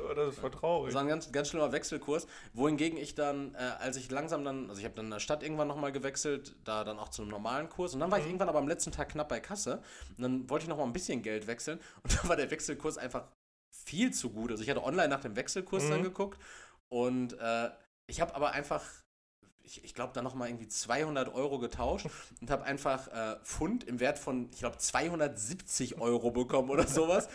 Aber 0.00 0.16
das 0.16 0.34
ist 0.34 0.40
voll 0.40 0.50
Das 0.50 0.60
traurig. 0.60 0.94
war 0.94 1.02
ein 1.02 1.06
ganz, 1.06 1.30
ganz 1.30 1.48
schlimmer 1.48 1.70
Wechselkurs, 1.70 2.26
wohingegen 2.54 2.98
ich 2.98 3.14
dann, 3.14 3.54
äh, 3.54 3.58
als 3.78 3.96
ich 3.96 4.10
langsam 4.10 4.44
dann, 4.44 4.68
also 4.68 4.80
ich 4.80 4.84
habe 4.84 4.96
dann 4.96 5.04
in 5.04 5.10
der 5.12 5.20
Stadt 5.20 5.44
irgendwann 5.44 5.68
nochmal 5.68 5.92
gewechselt, 5.92 6.56
da 6.64 6.82
dann 6.82 6.98
auch 6.98 7.10
zu 7.10 7.22
einem 7.22 7.30
normalen 7.30 7.68
Kurs 7.68 7.94
und 7.94 8.00
dann 8.00 8.10
war 8.10 8.18
ich 8.18 8.24
Mhm. 8.24 8.30
irgendwann 8.30 8.48
aber 8.48 8.58
am 8.58 8.66
letzten 8.66 8.90
Tag 8.90 9.10
knapp 9.10 9.28
bei 9.28 9.38
Kasse 9.38 9.80
und 10.16 10.22
dann 10.22 10.50
wollte 10.50 10.64
ich 10.64 10.68
nochmal 10.68 10.86
ein 10.86 10.92
bisschen 10.92 11.22
Geld 11.22 11.46
wechseln 11.46 11.78
und 12.02 12.18
da 12.18 12.28
war 12.28 12.34
der 12.34 12.50
Wechselkurs 12.50 12.98
einfach 12.98 13.28
viel 13.70 14.12
zu 14.12 14.30
gut. 14.30 14.50
Also 14.50 14.64
ich 14.64 14.70
hatte 14.70 14.82
online 14.82 15.06
nach 15.08 15.20
dem 15.20 15.36
Wechselkurs 15.36 15.84
Mhm. 15.84 15.90
dann 15.90 16.02
geguckt 16.02 16.40
und 16.88 17.38
äh, 17.38 17.70
ich 18.08 18.20
habe 18.20 18.34
aber 18.34 18.50
einfach, 18.50 18.82
ich, 19.64 19.84
ich 19.84 19.94
glaube, 19.94 20.12
da 20.14 20.22
nochmal 20.22 20.48
irgendwie 20.48 20.68
200 20.68 21.34
Euro 21.34 21.58
getauscht 21.58 22.06
und 22.40 22.50
habe 22.50 22.64
einfach 22.64 23.08
äh, 23.08 23.36
Pfund 23.44 23.84
im 23.84 24.00
Wert 24.00 24.18
von, 24.18 24.48
ich 24.52 24.58
glaube, 24.60 24.78
270 24.78 26.00
Euro 26.00 26.30
bekommen 26.30 26.70
oder 26.70 26.86
sowas. 26.86 27.28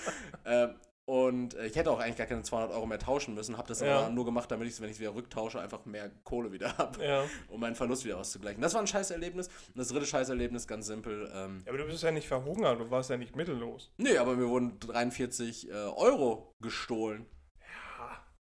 äh, 0.44 0.68
Und 1.06 1.54
ich 1.54 1.78
hätte 1.78 1.90
auch 1.90 2.00
eigentlich 2.00 2.18
gar 2.18 2.28
keine 2.28 2.44
200 2.44 2.72
Euro 2.72 2.86
mehr 2.86 3.00
tauschen 3.00 3.34
müssen, 3.34 3.58
habe 3.58 3.70
das 3.70 3.80
Ja. 3.80 4.00
aber 4.02 4.10
nur 4.10 4.26
gemacht, 4.26 4.52
damit 4.52 4.68
ich, 4.68 4.80
wenn 4.82 4.90
ich 4.90 4.96
es 4.96 5.00
wieder 5.00 5.16
rücktausche, 5.16 5.58
einfach 5.62 5.86
mehr 5.86 6.12
Kohle 6.26 6.52
wieder 6.52 6.78
habe, 6.78 7.02
Ja. 7.06 7.24
um 7.48 7.62
meinen 7.62 7.76
Verlust 7.76 8.04
wieder 8.04 8.18
auszugleichen. 8.18 8.62
Das 8.62 8.74
war 8.74 8.82
ein 8.82 8.88
Scheißerlebnis. 8.88 9.48
Und 9.48 9.78
das 9.78 9.88
dritte 9.88 10.06
Scheißerlebnis, 10.06 10.68
ganz 10.68 10.86
simpel, 10.88 11.32
ähm, 11.34 11.64
Aber 11.66 11.78
du 11.78 11.86
bist 11.86 12.04
ja 12.04 12.12
nicht 12.12 12.28
verhungert, 12.28 12.82
du 12.82 12.92
warst 12.92 13.10
ja 13.10 13.16
nicht 13.16 13.38
mittellos. 13.38 13.90
nee, 13.96 14.18
aber 14.18 14.36
mir 14.36 14.50
wurden 14.50 14.78
43 14.82 15.70
äh, 15.70 15.74
Euro 15.74 16.54
gestohlen. 16.60 17.26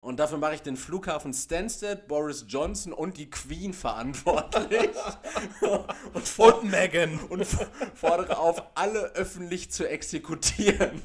Und 0.05 0.17
dafür 0.17 0.37
mache 0.37 0.53
ich 0.53 0.61
den 0.61 0.77
Flughafen 0.77 1.33
Stansted, 1.33 2.07
Boris 2.07 2.45
Johnson 2.47 2.93
und 2.93 3.17
die 3.17 3.27
Queen 3.27 3.73
verantwortlich. 3.73 4.91
und, 6.13 6.27
for 6.27 6.59
Und 6.59 6.69
Megan. 6.69 7.19
und 7.27 7.43
fordere 7.95 8.37
auf, 8.37 8.61
alle 8.75 9.15
öffentlich 9.15 9.71
zu 9.71 9.89
exekutieren. 9.89 11.01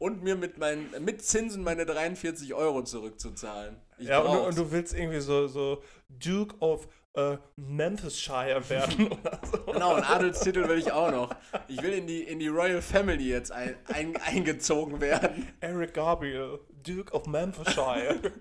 und 0.00 0.24
mir 0.24 0.34
mit, 0.34 0.58
meinen, 0.58 0.90
mit 1.04 1.22
Zinsen 1.22 1.62
meine 1.62 1.86
43 1.86 2.54
Euro 2.54 2.82
zurückzuzahlen. 2.82 3.76
Ich 3.98 4.08
Ja, 4.08 4.18
und 4.18 4.34
du, 4.34 4.46
und 4.48 4.58
du 4.58 4.72
willst 4.72 4.92
irgendwie 4.92 5.20
so, 5.20 5.46
so 5.46 5.80
Duke 6.08 6.56
of 6.58 6.88
äh, 7.14 7.36
Memphishire 7.56 8.68
werden 8.68 9.12
oder 9.12 9.40
so. 9.50 9.72
Genau, 9.72 9.94
einen 9.94 10.04
Adelstitel 10.04 10.68
will 10.68 10.78
ich 10.78 10.92
auch 10.92 11.10
noch. 11.10 11.30
Ich 11.68 11.82
will 11.82 11.92
in 11.92 12.06
die, 12.06 12.22
in 12.22 12.38
die 12.38 12.48
Royal 12.48 12.82
Family 12.82 13.28
jetzt 13.28 13.52
ein, 13.52 13.76
ein, 13.86 14.16
eingezogen 14.16 15.00
werden. 15.00 15.48
Eric 15.60 15.94
Gabriel, 15.94 16.60
Duke 16.82 17.12
of 17.12 17.26
Memphishire. 17.26 18.20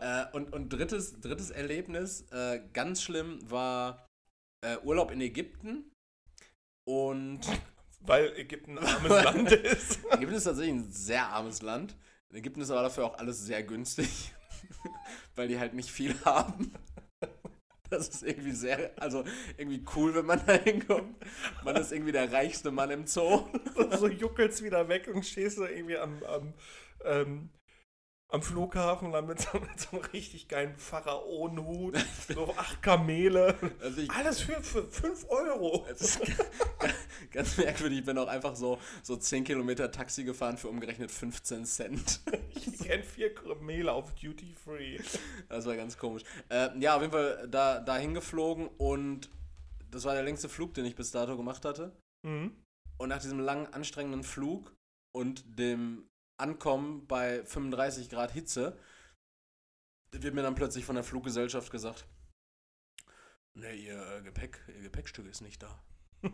Äh, 0.00 0.24
und 0.32 0.52
und 0.52 0.72
drittes, 0.72 1.20
drittes 1.20 1.50
Erlebnis, 1.50 2.22
äh, 2.32 2.60
ganz 2.72 3.02
schlimm, 3.02 3.38
war 3.48 4.08
äh, 4.62 4.76
Urlaub 4.78 5.12
in 5.12 5.20
Ägypten. 5.20 5.92
Und 6.84 7.40
Weil 8.00 8.36
Ägypten 8.36 8.78
ein 8.78 8.84
armes 8.84 9.24
Land 9.24 9.52
ist. 9.52 10.00
Ägypten 10.10 10.34
ist 10.34 10.44
tatsächlich 10.44 10.74
ein 10.74 10.90
sehr 10.90 11.28
armes 11.28 11.62
Land. 11.62 11.94
In 12.30 12.36
Ägypten 12.36 12.62
ist 12.62 12.70
aber 12.70 12.82
dafür 12.82 13.04
auch 13.04 13.18
alles 13.18 13.44
sehr 13.44 13.62
günstig, 13.62 14.32
weil 15.36 15.46
die 15.46 15.58
halt 15.58 15.74
nicht 15.74 15.90
viel 15.90 16.14
haben. 16.24 16.72
Das 17.92 18.08
ist 18.08 18.22
irgendwie 18.22 18.52
sehr, 18.52 18.90
also 18.98 19.22
irgendwie 19.58 19.84
cool, 19.94 20.14
wenn 20.14 20.24
man 20.24 20.40
da 20.46 20.54
hinkommt. 20.54 21.14
Man 21.62 21.76
ist 21.76 21.92
irgendwie 21.92 22.12
der 22.12 22.32
reichste 22.32 22.70
Mann 22.70 22.90
im 22.90 23.06
Zoo. 23.06 23.46
so 23.98 24.08
juckelst 24.08 24.62
wieder 24.62 24.88
weg 24.88 25.10
und 25.12 25.26
stehst 25.26 25.56
so 25.56 25.66
irgendwie 25.66 25.98
am, 25.98 26.22
am, 26.24 26.54
ähm, 27.04 27.50
am 28.32 28.42
Flughafen 28.42 29.12
dann 29.12 29.26
mit 29.26 29.40
so, 29.40 29.48
mit 29.60 29.78
so 29.78 29.96
einem 29.96 30.04
richtig 30.06 30.48
geilen 30.48 30.74
Pharaonenhut, 30.76 31.96
so 32.28 32.52
acht 32.56 32.82
Kamele. 32.82 33.56
Also 33.80 34.00
ich, 34.00 34.10
Alles 34.10 34.40
für, 34.40 34.62
für 34.62 34.84
5 34.84 35.26
Euro. 35.28 35.86
Ist 35.86 36.20
ganz 37.30 37.58
merkwürdig, 37.58 38.00
ich 38.00 38.04
bin 38.04 38.16
auch 38.16 38.28
einfach 38.28 38.56
so, 38.56 38.78
so 39.02 39.16
10 39.16 39.44
Kilometer 39.44 39.90
Taxi 39.92 40.24
gefahren 40.24 40.56
für 40.56 40.68
umgerechnet 40.68 41.10
15 41.10 41.64
Cent. 41.66 42.20
Ich 42.54 42.88
kenne 42.88 43.02
vier 43.02 43.34
Kamele 43.34 43.92
auf 43.92 44.14
Duty 44.14 44.54
Free. 44.54 44.98
Das 45.48 45.66
war 45.66 45.76
ganz 45.76 45.96
komisch. 45.96 46.22
Äh, 46.48 46.68
ja, 46.78 46.94
auf 46.94 47.00
jeden 47.00 47.12
Fall 47.12 47.48
da, 47.48 47.80
da 47.80 47.96
hingeflogen 47.96 48.68
und 48.76 49.30
das 49.90 50.04
war 50.04 50.14
der 50.14 50.22
längste 50.22 50.48
Flug, 50.48 50.74
den 50.74 50.84
ich 50.84 50.94
bis 50.94 51.10
dato 51.10 51.36
gemacht 51.36 51.64
hatte. 51.64 51.92
Mhm. 52.26 52.52
Und 52.98 53.08
nach 53.08 53.20
diesem 53.20 53.40
langen, 53.40 53.72
anstrengenden 53.72 54.22
Flug 54.22 54.72
und 55.12 55.44
dem 55.58 56.04
Ankommen 56.38 57.06
bei 57.06 57.44
35 57.44 58.10
Grad 58.10 58.32
Hitze 58.32 58.78
wird 60.12 60.34
mir 60.34 60.42
dann 60.42 60.54
plötzlich 60.54 60.84
von 60.84 60.94
der 60.94 61.04
Fluggesellschaft 61.04 61.70
gesagt, 61.70 62.06
ne, 63.54 63.74
ihr 63.74 64.00
äh, 64.18 64.22
Gepäck, 64.22 64.60
ihr 64.68 64.82
Gepäckstück 64.82 65.26
ist 65.26 65.40
nicht 65.40 65.62
da. 65.62 65.82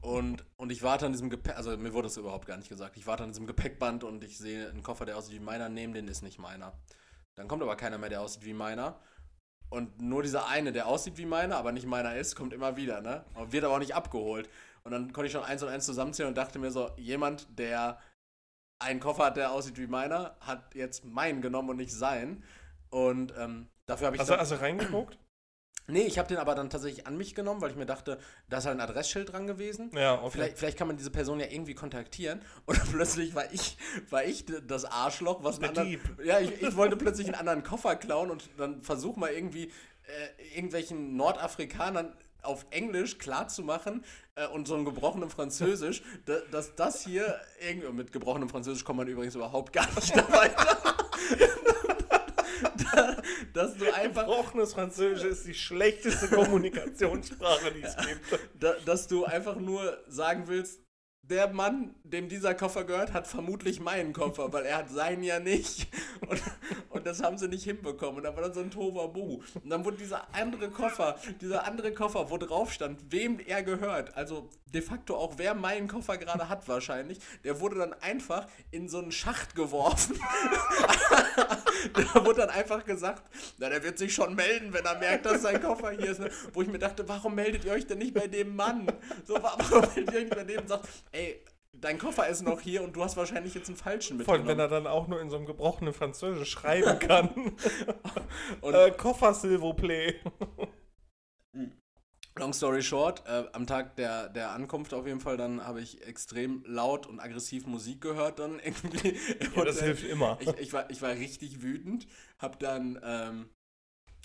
und, 0.00 0.44
und 0.56 0.70
ich 0.70 0.82
warte 0.82 1.06
an 1.06 1.12
diesem 1.12 1.30
Gepäck, 1.30 1.56
also 1.56 1.76
mir 1.76 1.92
wurde 1.92 2.06
das 2.06 2.16
überhaupt 2.16 2.46
gar 2.46 2.56
nicht 2.56 2.68
gesagt. 2.68 2.96
Ich 2.96 3.06
warte 3.06 3.24
an 3.24 3.30
diesem 3.30 3.46
Gepäckband 3.46 4.04
und 4.04 4.24
ich 4.24 4.38
sehe 4.38 4.70
einen 4.70 4.82
Koffer, 4.82 5.04
der 5.04 5.16
aussieht 5.16 5.34
wie 5.34 5.44
meiner, 5.44 5.68
neben 5.68 5.92
den 5.92 6.08
ist 6.08 6.22
nicht 6.22 6.38
meiner. 6.38 6.78
Dann 7.34 7.48
kommt 7.48 7.62
aber 7.62 7.76
keiner 7.76 7.98
mehr, 7.98 8.08
der 8.08 8.22
aussieht 8.22 8.44
wie 8.44 8.54
meiner. 8.54 9.00
Und 9.68 10.02
nur 10.02 10.22
dieser 10.22 10.48
eine, 10.48 10.72
der 10.72 10.86
aussieht 10.86 11.16
wie 11.16 11.24
meiner, 11.26 11.56
aber 11.56 11.72
nicht 11.72 11.86
meiner 11.86 12.14
ist, 12.16 12.36
kommt 12.36 12.52
immer 12.52 12.76
wieder, 12.76 13.00
ne? 13.00 13.24
Und 13.34 13.52
wird 13.52 13.64
aber 13.64 13.74
auch 13.74 13.78
nicht 13.78 13.94
abgeholt. 13.94 14.50
Und 14.84 14.92
dann 14.92 15.12
konnte 15.12 15.26
ich 15.26 15.32
schon 15.32 15.44
eins 15.44 15.62
und 15.62 15.70
eins 15.70 15.86
zusammenzählen 15.86 16.28
und 16.28 16.36
dachte 16.36 16.58
mir 16.58 16.70
so, 16.70 16.90
jemand, 16.96 17.58
der 17.58 17.98
einen 18.82 19.00
Koffer 19.00 19.26
hat, 19.26 19.36
der 19.36 19.52
aussieht 19.52 19.78
wie 19.78 19.86
meiner, 19.86 20.36
hat 20.40 20.74
jetzt 20.74 21.04
meinen 21.04 21.42
genommen 21.42 21.70
und 21.70 21.76
nicht 21.76 21.92
seinen. 21.92 22.44
Und 22.90 23.32
ähm, 23.38 23.68
dafür 23.86 24.08
habe 24.08 24.16
ich 24.16 24.20
Also, 24.20 24.34
also 24.34 24.56
reingeguckt? 24.56 25.18
Nee, 25.88 26.02
ich 26.02 26.18
habe 26.18 26.28
den 26.28 26.38
aber 26.38 26.54
dann 26.54 26.70
tatsächlich 26.70 27.06
an 27.06 27.16
mich 27.16 27.34
genommen, 27.34 27.60
weil 27.60 27.70
ich 27.70 27.76
mir 27.76 27.86
dachte, 27.86 28.18
da 28.48 28.58
ist 28.58 28.66
halt 28.66 28.76
ein 28.76 28.80
Adressschild 28.80 29.32
dran 29.32 29.46
gewesen. 29.46 29.90
Ja, 29.94 30.14
okay. 30.14 30.30
Vielleicht, 30.30 30.58
vielleicht 30.58 30.78
kann 30.78 30.86
man 30.86 30.96
diese 30.96 31.10
Person 31.10 31.40
ja 31.40 31.46
irgendwie 31.46 31.74
kontaktieren. 31.74 32.40
Und 32.66 32.80
plötzlich 32.92 33.34
war 33.34 33.52
ich, 33.52 33.76
war 34.10 34.24
ich 34.24 34.44
das 34.66 34.84
Arschloch, 34.84 35.42
was 35.42 35.56
einen 35.56 35.74
Der 35.74 35.82
anderen, 35.82 35.88
Dieb. 35.88 36.24
Ja, 36.24 36.38
ich, 36.38 36.62
ich 36.62 36.76
wollte 36.76 36.96
plötzlich 36.98 37.26
einen 37.26 37.34
anderen 37.34 37.62
Koffer 37.62 37.96
klauen 37.96 38.30
und 38.30 38.48
dann 38.58 38.82
versuch 38.82 39.16
mal 39.16 39.32
irgendwie 39.32 39.64
äh, 39.64 40.56
irgendwelchen 40.56 41.16
Nordafrikanern 41.16 42.14
auf 42.42 42.66
Englisch 42.70 43.18
klarzumachen 43.18 44.04
äh, 44.34 44.46
und 44.46 44.66
so 44.66 44.74
ein 44.74 44.84
gebrochenem 44.84 45.30
Französisch, 45.30 46.02
da, 46.26 46.38
dass 46.50 46.74
das 46.74 47.04
hier 47.04 47.40
irgendwie, 47.60 47.92
mit 47.92 48.12
gebrochenem 48.12 48.48
Französisch 48.48 48.84
kommt 48.84 48.98
man 48.98 49.08
übrigens 49.08 49.34
überhaupt 49.34 49.72
gar 49.72 49.88
nicht 49.94 50.16
dabei. 50.16 50.50
da, 52.92 53.22
dass 53.52 53.76
du 53.76 53.92
einfach 53.94 54.26
Gebrochenes 54.26 54.74
Französisch 54.74 55.24
ist 55.24 55.46
die 55.46 55.54
schlechteste 55.54 56.28
Kommunikationssprache, 56.28 57.72
die 57.72 57.82
es 57.82 57.96
gibt. 57.96 58.20
da, 58.58 58.74
dass 58.84 59.08
du 59.08 59.24
einfach 59.24 59.56
nur 59.56 59.98
sagen 60.08 60.44
willst, 60.46 60.80
der 61.22 61.48
Mann, 61.52 61.94
dem 62.02 62.28
dieser 62.28 62.54
Koffer 62.54 62.84
gehört, 62.84 63.12
hat 63.12 63.26
vermutlich 63.28 63.80
meinen 63.80 64.12
Koffer, 64.12 64.52
weil 64.52 64.64
er 64.66 64.78
hat 64.78 64.90
seinen 64.90 65.22
ja 65.22 65.38
nicht. 65.38 65.86
Und, 66.28 66.42
und 66.90 67.06
das 67.06 67.22
haben 67.22 67.38
sie 67.38 67.48
nicht 67.48 67.64
hinbekommen. 67.64 68.16
Und 68.16 68.24
da 68.24 68.34
war 68.34 68.42
dann 68.42 68.52
so 68.54 68.60
ein 68.60 68.70
Tovabu. 68.70 69.42
Und 69.54 69.70
dann 69.70 69.84
wurde 69.84 69.96
dieser 69.98 70.26
andere 70.34 70.68
Koffer, 70.70 71.16
dieser 71.40 71.64
andere 71.64 71.92
Koffer, 71.94 72.30
wo 72.30 72.36
drauf 72.38 72.72
stand, 72.72 73.00
wem 73.10 73.38
er 73.38 73.62
gehört, 73.62 74.16
also 74.16 74.48
de 74.72 74.82
facto 74.82 75.16
auch 75.16 75.34
wer 75.36 75.54
meinen 75.54 75.86
Koffer 75.86 76.16
gerade 76.16 76.48
hat 76.48 76.66
wahrscheinlich, 76.66 77.18
der 77.44 77.60
wurde 77.60 77.76
dann 77.78 77.92
einfach 77.94 78.46
in 78.70 78.88
so 78.88 78.98
einen 78.98 79.12
Schacht 79.12 79.54
geworfen. 79.54 80.18
da 82.14 82.24
wurde 82.24 82.40
dann 82.42 82.50
einfach 82.50 82.84
gesagt, 82.84 83.22
na, 83.58 83.68
der 83.68 83.82
wird 83.82 83.98
sich 83.98 84.14
schon 84.14 84.34
melden, 84.34 84.72
wenn 84.72 84.84
er 84.84 84.98
merkt, 84.98 85.26
dass 85.26 85.42
sein 85.42 85.60
Koffer 85.62 85.90
hier 85.90 86.10
ist. 86.10 86.20
Ne? 86.20 86.30
Wo 86.52 86.62
ich 86.62 86.68
mir 86.68 86.78
dachte, 86.78 87.06
warum 87.08 87.34
meldet 87.34 87.64
ihr 87.64 87.72
euch 87.72 87.86
denn 87.86 87.98
nicht 87.98 88.14
bei 88.14 88.26
dem 88.28 88.54
Mann? 88.56 88.86
So, 89.26 89.34
wa- 89.34 89.56
warum 89.58 89.88
meldet 89.94 90.12
ihr 90.14 90.18
euch 90.20 90.24
nicht 90.24 90.34
bei 90.36 90.44
dem 90.44 90.66
sagt, 90.66 90.88
ey, 91.12 91.42
dein 91.72 91.98
Koffer 91.98 92.28
ist 92.28 92.42
noch 92.42 92.60
hier 92.60 92.82
und 92.82 92.94
du 92.96 93.02
hast 93.02 93.16
wahrscheinlich 93.16 93.54
jetzt 93.54 93.68
einen 93.68 93.76
falschen 93.76 94.20
Vor 94.20 94.34
allem, 94.34 94.42
mitgenommen. 94.44 94.70
wenn 94.70 94.76
er 94.76 94.82
dann 94.82 94.86
auch 94.92 95.06
nur 95.08 95.20
in 95.20 95.30
so 95.30 95.36
einem 95.36 95.46
gebrochenen 95.46 95.94
Französisch 95.94 96.50
schreiben 96.50 96.98
kann. 96.98 97.30
Und 98.60 98.74
äh, 98.74 98.90
Koffer, 98.90 99.30
s'il 99.34 99.58
vous 99.60 99.74
plaît. 99.74 100.16
long 102.38 102.52
story 102.54 102.82
short, 102.82 103.22
äh, 103.26 103.44
am 103.52 103.66
Tag 103.66 103.96
der, 103.96 104.28
der 104.30 104.50
Ankunft 104.52 104.94
auf 104.94 105.06
jeden 105.06 105.20
Fall, 105.20 105.36
dann 105.36 105.64
habe 105.64 105.80
ich 105.82 106.02
extrem 106.06 106.64
laut 106.66 107.06
und 107.06 107.20
aggressiv 107.20 107.66
Musik 107.66 108.00
gehört 108.00 108.38
dann 108.38 108.58
irgendwie. 108.64 109.16
Ja, 109.54 109.64
das 109.64 109.80
hilft 109.82 110.04
immer. 110.04 110.38
ich, 110.40 110.48
ich, 110.58 110.72
war, 110.72 110.90
ich 110.90 111.02
war 111.02 111.10
richtig 111.10 111.62
wütend, 111.62 112.06
hab 112.38 112.58
dann, 112.58 112.98
ähm, 113.04 113.50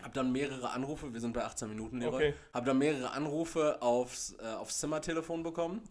hab 0.02 0.14
dann 0.14 0.32
mehrere 0.32 0.70
Anrufe, 0.70 1.14
wir 1.14 1.20
sind 1.20 1.34
bei 1.34 1.44
18 1.44 1.68
Minuten, 1.70 2.00
Leroy, 2.00 2.16
Okay. 2.30 2.34
hab 2.54 2.66
dann 2.66 2.78
mehrere 2.78 3.12
Anrufe 3.12 3.82
aufs, 3.82 4.36
äh, 4.40 4.54
aufs 4.54 4.80
Zimmertelefon 4.80 5.44
bekommen. 5.44 5.82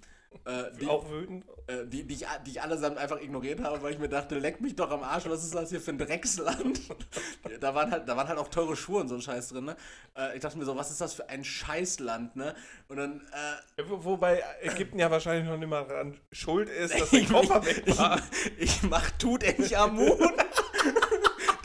Äh, 0.44 0.64
die, 0.80 0.86
auch 0.86 1.08
wütend. 1.10 1.44
äh, 1.66 1.86
die, 1.86 2.04
die, 2.04 2.14
ich, 2.14 2.26
die 2.44 2.50
ich 2.50 2.62
allesamt 2.62 2.98
einfach 2.98 3.20
ignoriert 3.20 3.60
habe, 3.62 3.82
weil 3.82 3.92
ich 3.92 3.98
mir 3.98 4.08
dachte, 4.08 4.38
leck 4.38 4.60
mich 4.60 4.76
doch 4.76 4.90
am 4.90 5.02
Arsch, 5.02 5.26
was 5.26 5.42
ist 5.44 5.54
das 5.54 5.70
hier 5.70 5.80
für 5.80 5.90
ein 5.90 5.98
Drecksland? 5.98 6.80
da, 7.60 7.74
waren 7.74 7.90
halt, 7.90 8.08
da 8.08 8.16
waren 8.16 8.28
halt 8.28 8.38
auch 8.38 8.48
teure 8.48 8.76
Schuhe 8.76 9.00
und 9.00 9.08
so 9.08 9.16
ein 9.16 9.22
Scheiß 9.22 9.48
drin, 9.48 9.64
ne? 9.64 9.76
Äh, 10.16 10.36
ich 10.36 10.42
dachte 10.42 10.58
mir 10.58 10.64
so, 10.64 10.76
was 10.76 10.90
ist 10.90 11.00
das 11.00 11.14
für 11.14 11.28
ein 11.28 11.42
Scheißland, 11.42 12.36
ne? 12.36 12.54
Und 12.88 12.96
dann, 12.96 13.20
äh, 13.32 13.82
Wobei 13.88 14.42
Ägypten 14.62 14.98
ja 14.98 15.10
wahrscheinlich 15.10 15.48
noch 15.48 15.58
nicht 15.58 15.68
mal 15.68 15.84
daran 15.84 16.16
schuld 16.32 16.68
ist, 16.68 16.94
dass 17.00 17.10
der 17.10 17.24
Koffer 17.26 17.64
weg 17.64 17.82
war. 17.98 18.20
Ich, 18.58 18.76
ich 18.76 18.82
mach 18.84 19.10
Tutanchamun, 19.12 20.32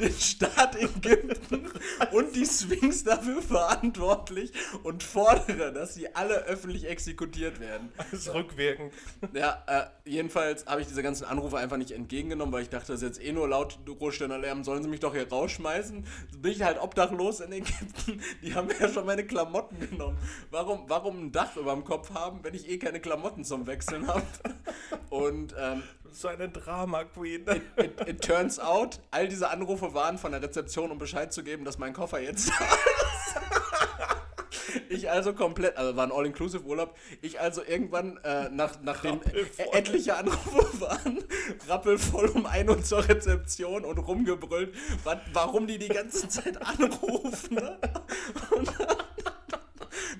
den 0.01 0.13
Staat 0.13 0.75
Ägypten 0.75 1.69
und 2.11 2.35
die 2.35 2.45
Sphinx 2.45 3.03
dafür 3.03 3.41
verantwortlich 3.41 4.51
und 4.83 5.03
fordere, 5.03 5.71
dass 5.71 5.93
sie 5.93 6.13
alle 6.15 6.45
öffentlich 6.45 6.87
exekutiert 6.87 7.59
werden. 7.59 7.91
Alles 7.97 8.33
rückwirkend. 8.33 8.93
Ja, 9.33 9.63
äh, 9.67 10.09
jedenfalls 10.09 10.65
habe 10.65 10.81
ich 10.81 10.87
diese 10.87 11.03
ganzen 11.03 11.25
Anrufe 11.25 11.57
einfach 11.57 11.77
nicht 11.77 11.91
entgegengenommen, 11.91 12.53
weil 12.53 12.63
ich 12.63 12.69
dachte, 12.69 12.91
das 12.91 13.01
ist 13.01 13.07
jetzt 13.07 13.23
eh 13.23 13.31
nur 13.31 13.47
laut 13.47 13.79
Großstädter 13.85 14.37
Lärm, 14.37 14.63
sollen 14.63 14.83
sie 14.83 14.89
mich 14.89 14.99
doch 14.99 15.13
hier 15.13 15.29
rausschmeißen? 15.29 16.05
Bin 16.39 16.51
ich 16.51 16.63
halt 16.63 16.81
obdachlos 16.81 17.39
in 17.39 17.51
Ägypten. 17.51 18.21
Die 18.41 18.55
haben 18.55 18.69
ja 18.79 18.89
schon 18.89 19.05
meine 19.05 19.25
Klamotten 19.25 19.79
genommen. 19.79 20.17
Warum, 20.49 20.85
warum 20.87 21.25
ein 21.25 21.31
Dach 21.31 21.55
über 21.55 21.73
dem 21.73 21.83
Kopf 21.83 22.13
haben, 22.13 22.43
wenn 22.43 22.53
ich 22.53 22.67
eh 22.69 22.77
keine 22.77 22.99
Klamotten 22.99 23.43
zum 23.43 23.67
Wechseln 23.67 24.07
habe? 24.07 24.23
Und 25.09 25.53
ähm, 25.59 25.83
So 26.13 26.27
eine 26.27 26.49
Drama-Queen. 26.49 27.45
it, 27.77 28.07
it 28.07 28.21
turns 28.21 28.59
out, 28.59 28.99
all 29.11 29.27
diese 29.27 29.49
Anrufe 29.49 29.93
waren 29.93 30.17
von 30.17 30.31
der 30.31 30.41
Rezeption, 30.41 30.91
um 30.91 30.97
Bescheid 30.97 31.31
zu 31.33 31.43
geben, 31.43 31.63
dass 31.65 31.77
mein 31.77 31.93
Koffer 31.93 32.19
jetzt 32.19 32.49
da 32.49 32.65
ist. 32.65 32.81
Ich 34.89 35.09
also 35.09 35.33
komplett, 35.33 35.77
also 35.77 35.95
war 35.95 36.05
ein 36.05 36.11
All-Inclusive-Urlaub. 36.11 36.95
Ich 37.21 37.39
also 37.39 37.61
irgendwann, 37.63 38.17
äh, 38.23 38.49
nach, 38.49 38.73
nachdem 38.81 39.19
Rappelvoll. 39.19 39.65
e- 39.73 39.77
etliche 39.77 40.15
Anrufe 40.17 40.81
waren, 40.81 41.23
rappelvoll 41.67 42.27
um 42.29 42.45
1 42.45 42.69
Uhr 42.69 42.83
zur 42.83 43.07
Rezeption 43.07 43.83
und 43.85 43.97
rumgebrüllt, 43.97 44.73
wa- 45.05 45.19
warum 45.33 45.67
die 45.67 45.77
die 45.77 45.87
ganze 45.87 46.27
Zeit 46.27 46.61
anrufen. 46.61 47.55
Ne? 47.55 47.77
Und 48.51 48.67
dann, 48.79 48.97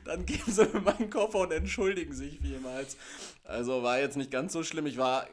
dann 0.06 0.26
geben 0.26 0.52
sie 0.52 0.66
mir 0.66 0.82
meinen 0.82 1.10
Koffer 1.10 1.40
und 1.40 1.52
entschuldigen 1.52 2.14
sich 2.14 2.40
vielmals. 2.40 2.98
Also 3.44 3.84
war 3.84 4.00
jetzt 4.00 4.18
nicht 4.18 4.32
ganz 4.32 4.54
so 4.54 4.64
schlimm. 4.64 4.86
Ich 4.86 4.98
war 4.98 5.28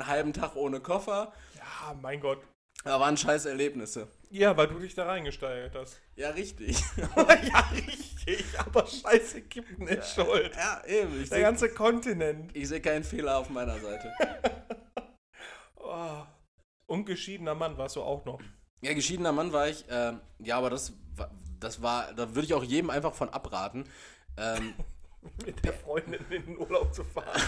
einen 0.00 0.06
halben 0.06 0.32
Tag 0.32 0.56
ohne 0.56 0.80
Koffer. 0.80 1.32
Ja, 1.56 1.94
mein 2.00 2.20
Gott. 2.20 2.40
Da 2.84 3.00
waren 3.00 3.16
scheiß 3.16 3.46
Erlebnisse. 3.46 4.08
Ja, 4.30 4.56
weil 4.56 4.68
du 4.68 4.78
dich 4.78 4.94
da 4.94 5.06
reingesteigert 5.06 5.74
hast. 5.74 6.00
Ja, 6.14 6.30
richtig. 6.30 6.78
ja, 7.16 7.60
richtig. 7.72 8.44
Aber 8.58 8.86
scheiße, 8.86 9.42
Kippen 9.42 9.88
ist 9.88 10.14
schuld. 10.14 10.54
Ja, 10.54 10.82
eben. 10.86 11.14
Ich 11.22 11.28
Der 11.28 11.38
sehe 11.38 11.44
ganze 11.44 11.68
Kontinent. 11.70 12.52
seh 12.68 12.80
keinen 12.80 13.02
Fehler 13.04 13.38
auf 13.38 13.50
meiner 13.50 13.78
Seite. 13.78 14.12
Oh. 15.80 16.22
Und 16.86 17.06
geschiedener 17.06 17.54
Mann 17.54 17.78
warst 17.78 17.96
du 17.96 18.02
auch 18.02 18.24
noch. 18.26 18.40
Ja, 18.82 18.92
geschiedener 18.92 19.32
Mann 19.32 19.52
war 19.52 19.68
ich. 19.68 19.84
Ähm, 19.88 20.20
ja, 20.38 20.58
aber 20.58 20.68
das, 20.70 20.92
war- 21.16 21.30
das 21.60 21.80
war, 21.82 22.12
da 22.12 22.34
würde 22.34 22.42
ich 22.46 22.52
auch 22.54 22.62
jedem 22.62 22.90
einfach 22.90 23.14
von 23.14 23.30
abraten. 23.30 23.84
Ähm, 24.36 24.74
Mit 25.46 25.64
der 25.64 25.72
Freundin 25.72 26.20
in 26.30 26.44
den 26.46 26.58
Urlaub 26.58 26.94
zu 26.94 27.04
fahren. 27.04 27.40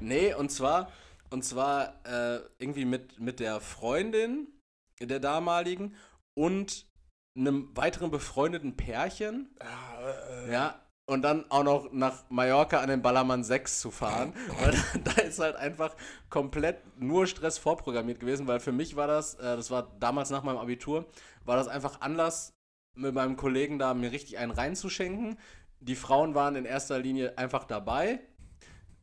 nee, 0.00 0.32
und 0.34 0.50
zwar, 0.50 0.90
und 1.30 1.44
zwar 1.44 2.00
äh, 2.04 2.40
irgendwie 2.58 2.84
mit, 2.84 3.20
mit 3.20 3.40
der 3.40 3.60
Freundin 3.60 4.48
der 5.00 5.20
damaligen 5.20 5.94
und 6.34 6.86
einem 7.36 7.76
weiteren 7.76 8.10
befreundeten 8.10 8.76
Pärchen. 8.76 9.54
Ja, 9.60 10.44
äh, 10.44 10.52
Ja. 10.52 10.82
Und 11.08 11.22
dann 11.22 11.48
auch 11.52 11.62
noch 11.62 11.92
nach 11.92 12.24
Mallorca 12.30 12.80
an 12.80 12.88
den 12.88 13.00
Ballermann 13.00 13.44
6 13.44 13.80
zu 13.80 13.92
fahren. 13.92 14.32
Weil 14.60 14.72
da, 15.04 15.12
da 15.14 15.22
ist 15.22 15.38
halt 15.38 15.54
einfach 15.54 15.94
komplett 16.30 16.78
nur 17.00 17.28
Stress 17.28 17.58
vorprogrammiert 17.58 18.18
gewesen, 18.18 18.48
weil 18.48 18.58
für 18.58 18.72
mich 18.72 18.96
war 18.96 19.06
das, 19.06 19.34
äh, 19.34 19.54
das 19.56 19.70
war 19.70 19.94
damals 20.00 20.30
nach 20.30 20.42
meinem 20.42 20.58
Abitur, 20.58 21.06
war 21.44 21.56
das 21.56 21.68
einfach 21.68 22.00
Anlass, 22.00 22.52
mit 22.96 23.14
meinem 23.14 23.36
Kollegen 23.36 23.78
da 23.78 23.94
mir 23.94 24.10
richtig 24.10 24.38
einen 24.38 24.50
reinzuschenken. 24.50 25.38
Die 25.80 25.94
Frauen 25.94 26.34
waren 26.34 26.56
in 26.56 26.64
erster 26.64 26.98
Linie 26.98 27.38
einfach 27.38 27.64
dabei. 27.64 28.20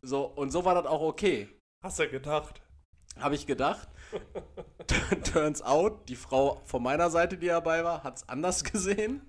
So, 0.02 0.26
und 0.26 0.52
so 0.52 0.66
war 0.66 0.76
das 0.76 0.86
auch 0.86 1.02
okay. 1.02 1.48
Hast 1.84 2.00
du 2.00 2.08
gedacht? 2.08 2.62
Habe 3.20 3.36
ich 3.36 3.46
gedacht. 3.46 3.88
Turns 5.34 5.62
out, 5.62 6.10
die 6.10 6.16
Frau 6.16 6.62
von 6.66 6.82
meiner 6.82 7.10
Seite, 7.10 7.38
die 7.38 7.48
dabei 7.48 7.84
war, 7.84 8.04
hat 8.04 8.18
es 8.18 8.30
anders 8.30 8.64
gesehen. 8.64 9.22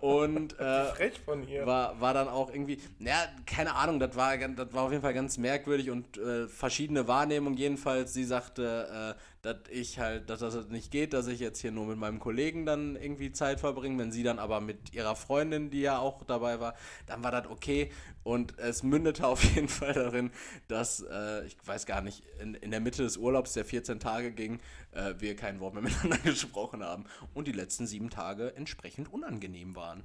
Und 0.00 0.58
äh, 0.58 0.86
Frech 0.86 1.20
von 1.20 1.46
ihr. 1.46 1.66
war, 1.66 2.00
war 2.00 2.14
dann 2.14 2.28
auch 2.28 2.50
irgendwie, 2.50 2.80
naja, 2.98 3.28
keine 3.46 3.74
Ahnung, 3.74 4.00
das 4.00 4.16
war, 4.16 4.36
das 4.36 4.72
war 4.72 4.84
auf 4.84 4.90
jeden 4.90 5.02
Fall 5.02 5.14
ganz 5.14 5.38
merkwürdig 5.38 5.90
und 5.90 6.18
äh, 6.18 6.48
verschiedene 6.48 7.06
Wahrnehmungen. 7.06 7.56
Jedenfalls, 7.56 8.12
sie 8.12 8.24
sagte, 8.24 9.16
äh, 9.16 9.39
dass 9.42 9.56
ich 9.70 9.98
halt, 9.98 10.28
dass 10.28 10.40
das 10.40 10.68
nicht 10.68 10.90
geht, 10.90 11.12
dass 11.12 11.26
ich 11.26 11.40
jetzt 11.40 11.60
hier 11.60 11.72
nur 11.72 11.86
mit 11.86 11.96
meinem 11.96 12.18
Kollegen 12.18 12.66
dann 12.66 12.96
irgendwie 12.96 13.32
Zeit 13.32 13.60
verbringe. 13.60 13.98
Wenn 13.98 14.12
sie 14.12 14.22
dann 14.22 14.38
aber 14.38 14.60
mit 14.60 14.92
ihrer 14.92 15.16
Freundin, 15.16 15.70
die 15.70 15.80
ja 15.80 15.98
auch 15.98 16.24
dabei 16.24 16.60
war, 16.60 16.74
dann 17.06 17.24
war 17.24 17.30
das 17.30 17.46
okay. 17.46 17.90
Und 18.22 18.58
es 18.58 18.82
mündete 18.82 19.26
auf 19.26 19.42
jeden 19.42 19.68
Fall 19.68 19.94
darin, 19.94 20.30
dass, 20.68 21.00
äh, 21.00 21.46
ich 21.46 21.56
weiß 21.64 21.86
gar 21.86 22.02
nicht, 22.02 22.22
in, 22.40 22.54
in 22.54 22.70
der 22.70 22.80
Mitte 22.80 23.02
des 23.02 23.16
Urlaubs, 23.16 23.54
der 23.54 23.64
14 23.64 23.98
Tage 23.98 24.32
ging, 24.32 24.60
äh, 24.92 25.14
wir 25.18 25.36
kein 25.36 25.60
Wort 25.60 25.74
mehr 25.74 25.82
miteinander 25.84 26.18
gesprochen 26.18 26.84
haben. 26.84 27.04
Und 27.32 27.48
die 27.48 27.52
letzten 27.52 27.86
sieben 27.86 28.10
Tage 28.10 28.54
entsprechend 28.56 29.12
unangenehm 29.12 29.74
waren. 29.74 30.02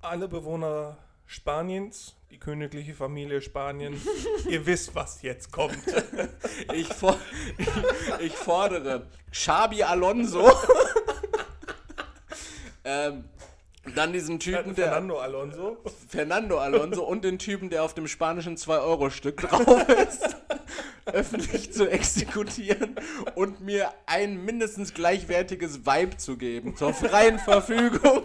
Alle 0.00 0.28
Bewohner 0.28 0.96
Spaniens, 1.30 2.14
die 2.30 2.38
königliche 2.38 2.94
Familie 2.94 3.42
Spanien, 3.42 4.00
ihr 4.48 4.64
wisst, 4.64 4.94
was 4.94 5.22
jetzt 5.22 5.52
kommt. 5.52 5.78
Ich, 6.74 6.88
for 6.88 7.18
ich 8.20 8.32
fordere 8.34 9.06
Xabi 9.30 9.82
Alonso. 9.82 10.50
ähm, 12.84 13.24
dann 13.94 14.12
diesen 14.12 14.40
Typen, 14.40 14.74
der 14.74 14.86
Fernando 14.86 15.18
Alonso. 15.18 15.76
Fernando 16.08 16.58
Alonso 16.58 17.04
und 17.04 17.24
den 17.24 17.38
Typen, 17.38 17.70
der 17.70 17.84
auf 17.84 17.94
dem 17.94 18.08
spanischen 18.08 18.56
2-Euro-Stück 18.56 19.36
drauf 19.42 19.88
ist, 19.88 20.36
öffentlich 21.06 21.72
zu 21.72 21.88
exekutieren 21.88 22.96
und 23.34 23.60
mir 23.60 23.92
ein 24.06 24.44
mindestens 24.44 24.94
gleichwertiges 24.94 25.86
Vibe 25.86 26.16
zu 26.16 26.36
geben, 26.36 26.76
zur 26.76 26.92
freien 26.92 27.38
Verfügung. 27.38 28.22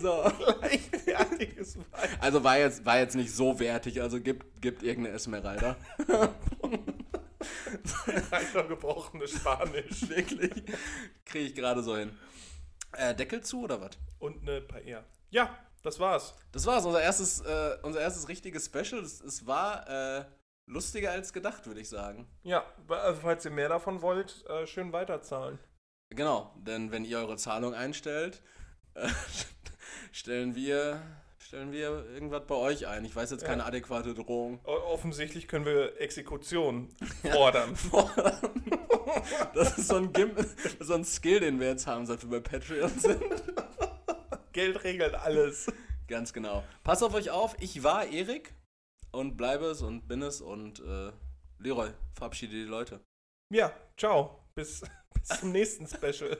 So. 0.00 0.22
Gleichwertiges 0.60 1.78
Wein. 1.78 2.08
Also 2.20 2.42
war 2.44 2.58
jetzt, 2.58 2.84
war 2.84 2.98
jetzt 2.98 3.14
nicht 3.14 3.34
so 3.34 3.58
wertig, 3.58 4.00
also 4.00 4.20
gibt, 4.20 4.60
gibt 4.60 4.82
irgendeine 4.82 5.16
Esmeralda. 5.16 5.76
Einfach 8.30 8.68
gebrochenes 8.68 9.32
Spanisch. 9.32 10.08
Wirklich. 10.08 10.64
Kriege 11.24 11.46
ich 11.46 11.54
gerade 11.54 11.82
so 11.82 11.96
hin. 11.96 12.16
Äh, 12.92 13.14
Deckel 13.14 13.42
zu 13.42 13.62
oder 13.62 13.80
was? 13.80 13.90
Und 14.18 14.42
eine 14.42 14.60
Paella. 14.60 15.04
Ja, 15.30 15.56
das 15.82 15.98
war's. 16.00 16.34
Das 16.52 16.66
war's, 16.66 16.84
unser 16.84 17.02
erstes, 17.02 17.40
äh, 17.40 17.78
unser 17.82 18.00
erstes 18.00 18.28
richtiges 18.28 18.66
Special. 18.66 19.00
Es, 19.02 19.20
es 19.20 19.46
war 19.46 19.88
äh, 19.88 20.24
lustiger 20.66 21.12
als 21.12 21.32
gedacht, 21.32 21.66
würde 21.66 21.80
ich 21.80 21.88
sagen. 21.88 22.26
Ja, 22.42 22.64
also 22.88 23.20
falls 23.20 23.44
ihr 23.44 23.50
mehr 23.50 23.68
davon 23.68 24.02
wollt, 24.02 24.44
äh, 24.48 24.66
schön 24.66 24.92
weiterzahlen. 24.92 25.58
Genau, 26.10 26.54
denn 26.56 26.90
wenn 26.90 27.04
ihr 27.04 27.18
eure 27.18 27.36
Zahlung 27.36 27.74
einstellt, 27.74 28.42
äh, 28.94 29.08
stellen 30.12 30.54
wir 30.54 31.00
stellen 31.38 31.72
wir 31.72 32.04
irgendwas 32.12 32.46
bei 32.46 32.54
euch 32.54 32.86
ein. 32.86 33.04
Ich 33.04 33.16
weiß 33.16 33.30
jetzt 33.32 33.44
keine 33.44 33.62
Ja. 33.62 33.66
adäquate 33.68 34.14
Drohung. 34.14 34.60
Offensichtlich 34.64 35.48
können 35.48 35.64
wir 35.64 36.00
Exekution 36.00 36.88
fordern. 37.30 37.76
Das 39.54 39.76
ist 39.76 39.88
so 39.88 39.96
ein, 39.96 40.12
Gim 40.12 40.30
so 40.78 40.94
ein 40.94 41.04
Skill, 41.04 41.40
den 41.40 41.58
wir 41.58 41.68
jetzt 41.68 41.86
haben, 41.86 42.06
seit 42.06 42.22
wir 42.22 42.40
bei 42.40 42.48
Patreon 42.58 42.90
sind. 42.96 43.20
Geld 44.52 44.84
regelt 44.84 45.14
alles. 45.16 45.66
Ganz 46.06 46.32
genau. 46.32 46.62
Passt 46.84 47.02
auf 47.02 47.12
euch 47.14 47.30
auf, 47.30 47.56
ich 47.58 47.82
war 47.82 48.06
Erik 48.06 48.54
und 49.10 49.36
bleibe 49.36 49.66
es 49.66 49.82
und 49.82 50.06
bin 50.06 50.22
es 50.22 50.40
und 50.40 50.78
äh, 50.80 51.10
Leroy, 51.58 51.90
verabschiede 52.14 52.52
die 52.52 52.62
Leute. 52.62 53.00
Ja, 53.52 53.72
ciao. 53.96 54.44
Bis, 54.54 54.82
bis 55.12 55.40
zum 55.40 55.50
nächsten 55.52 55.86
Special. 55.88 56.38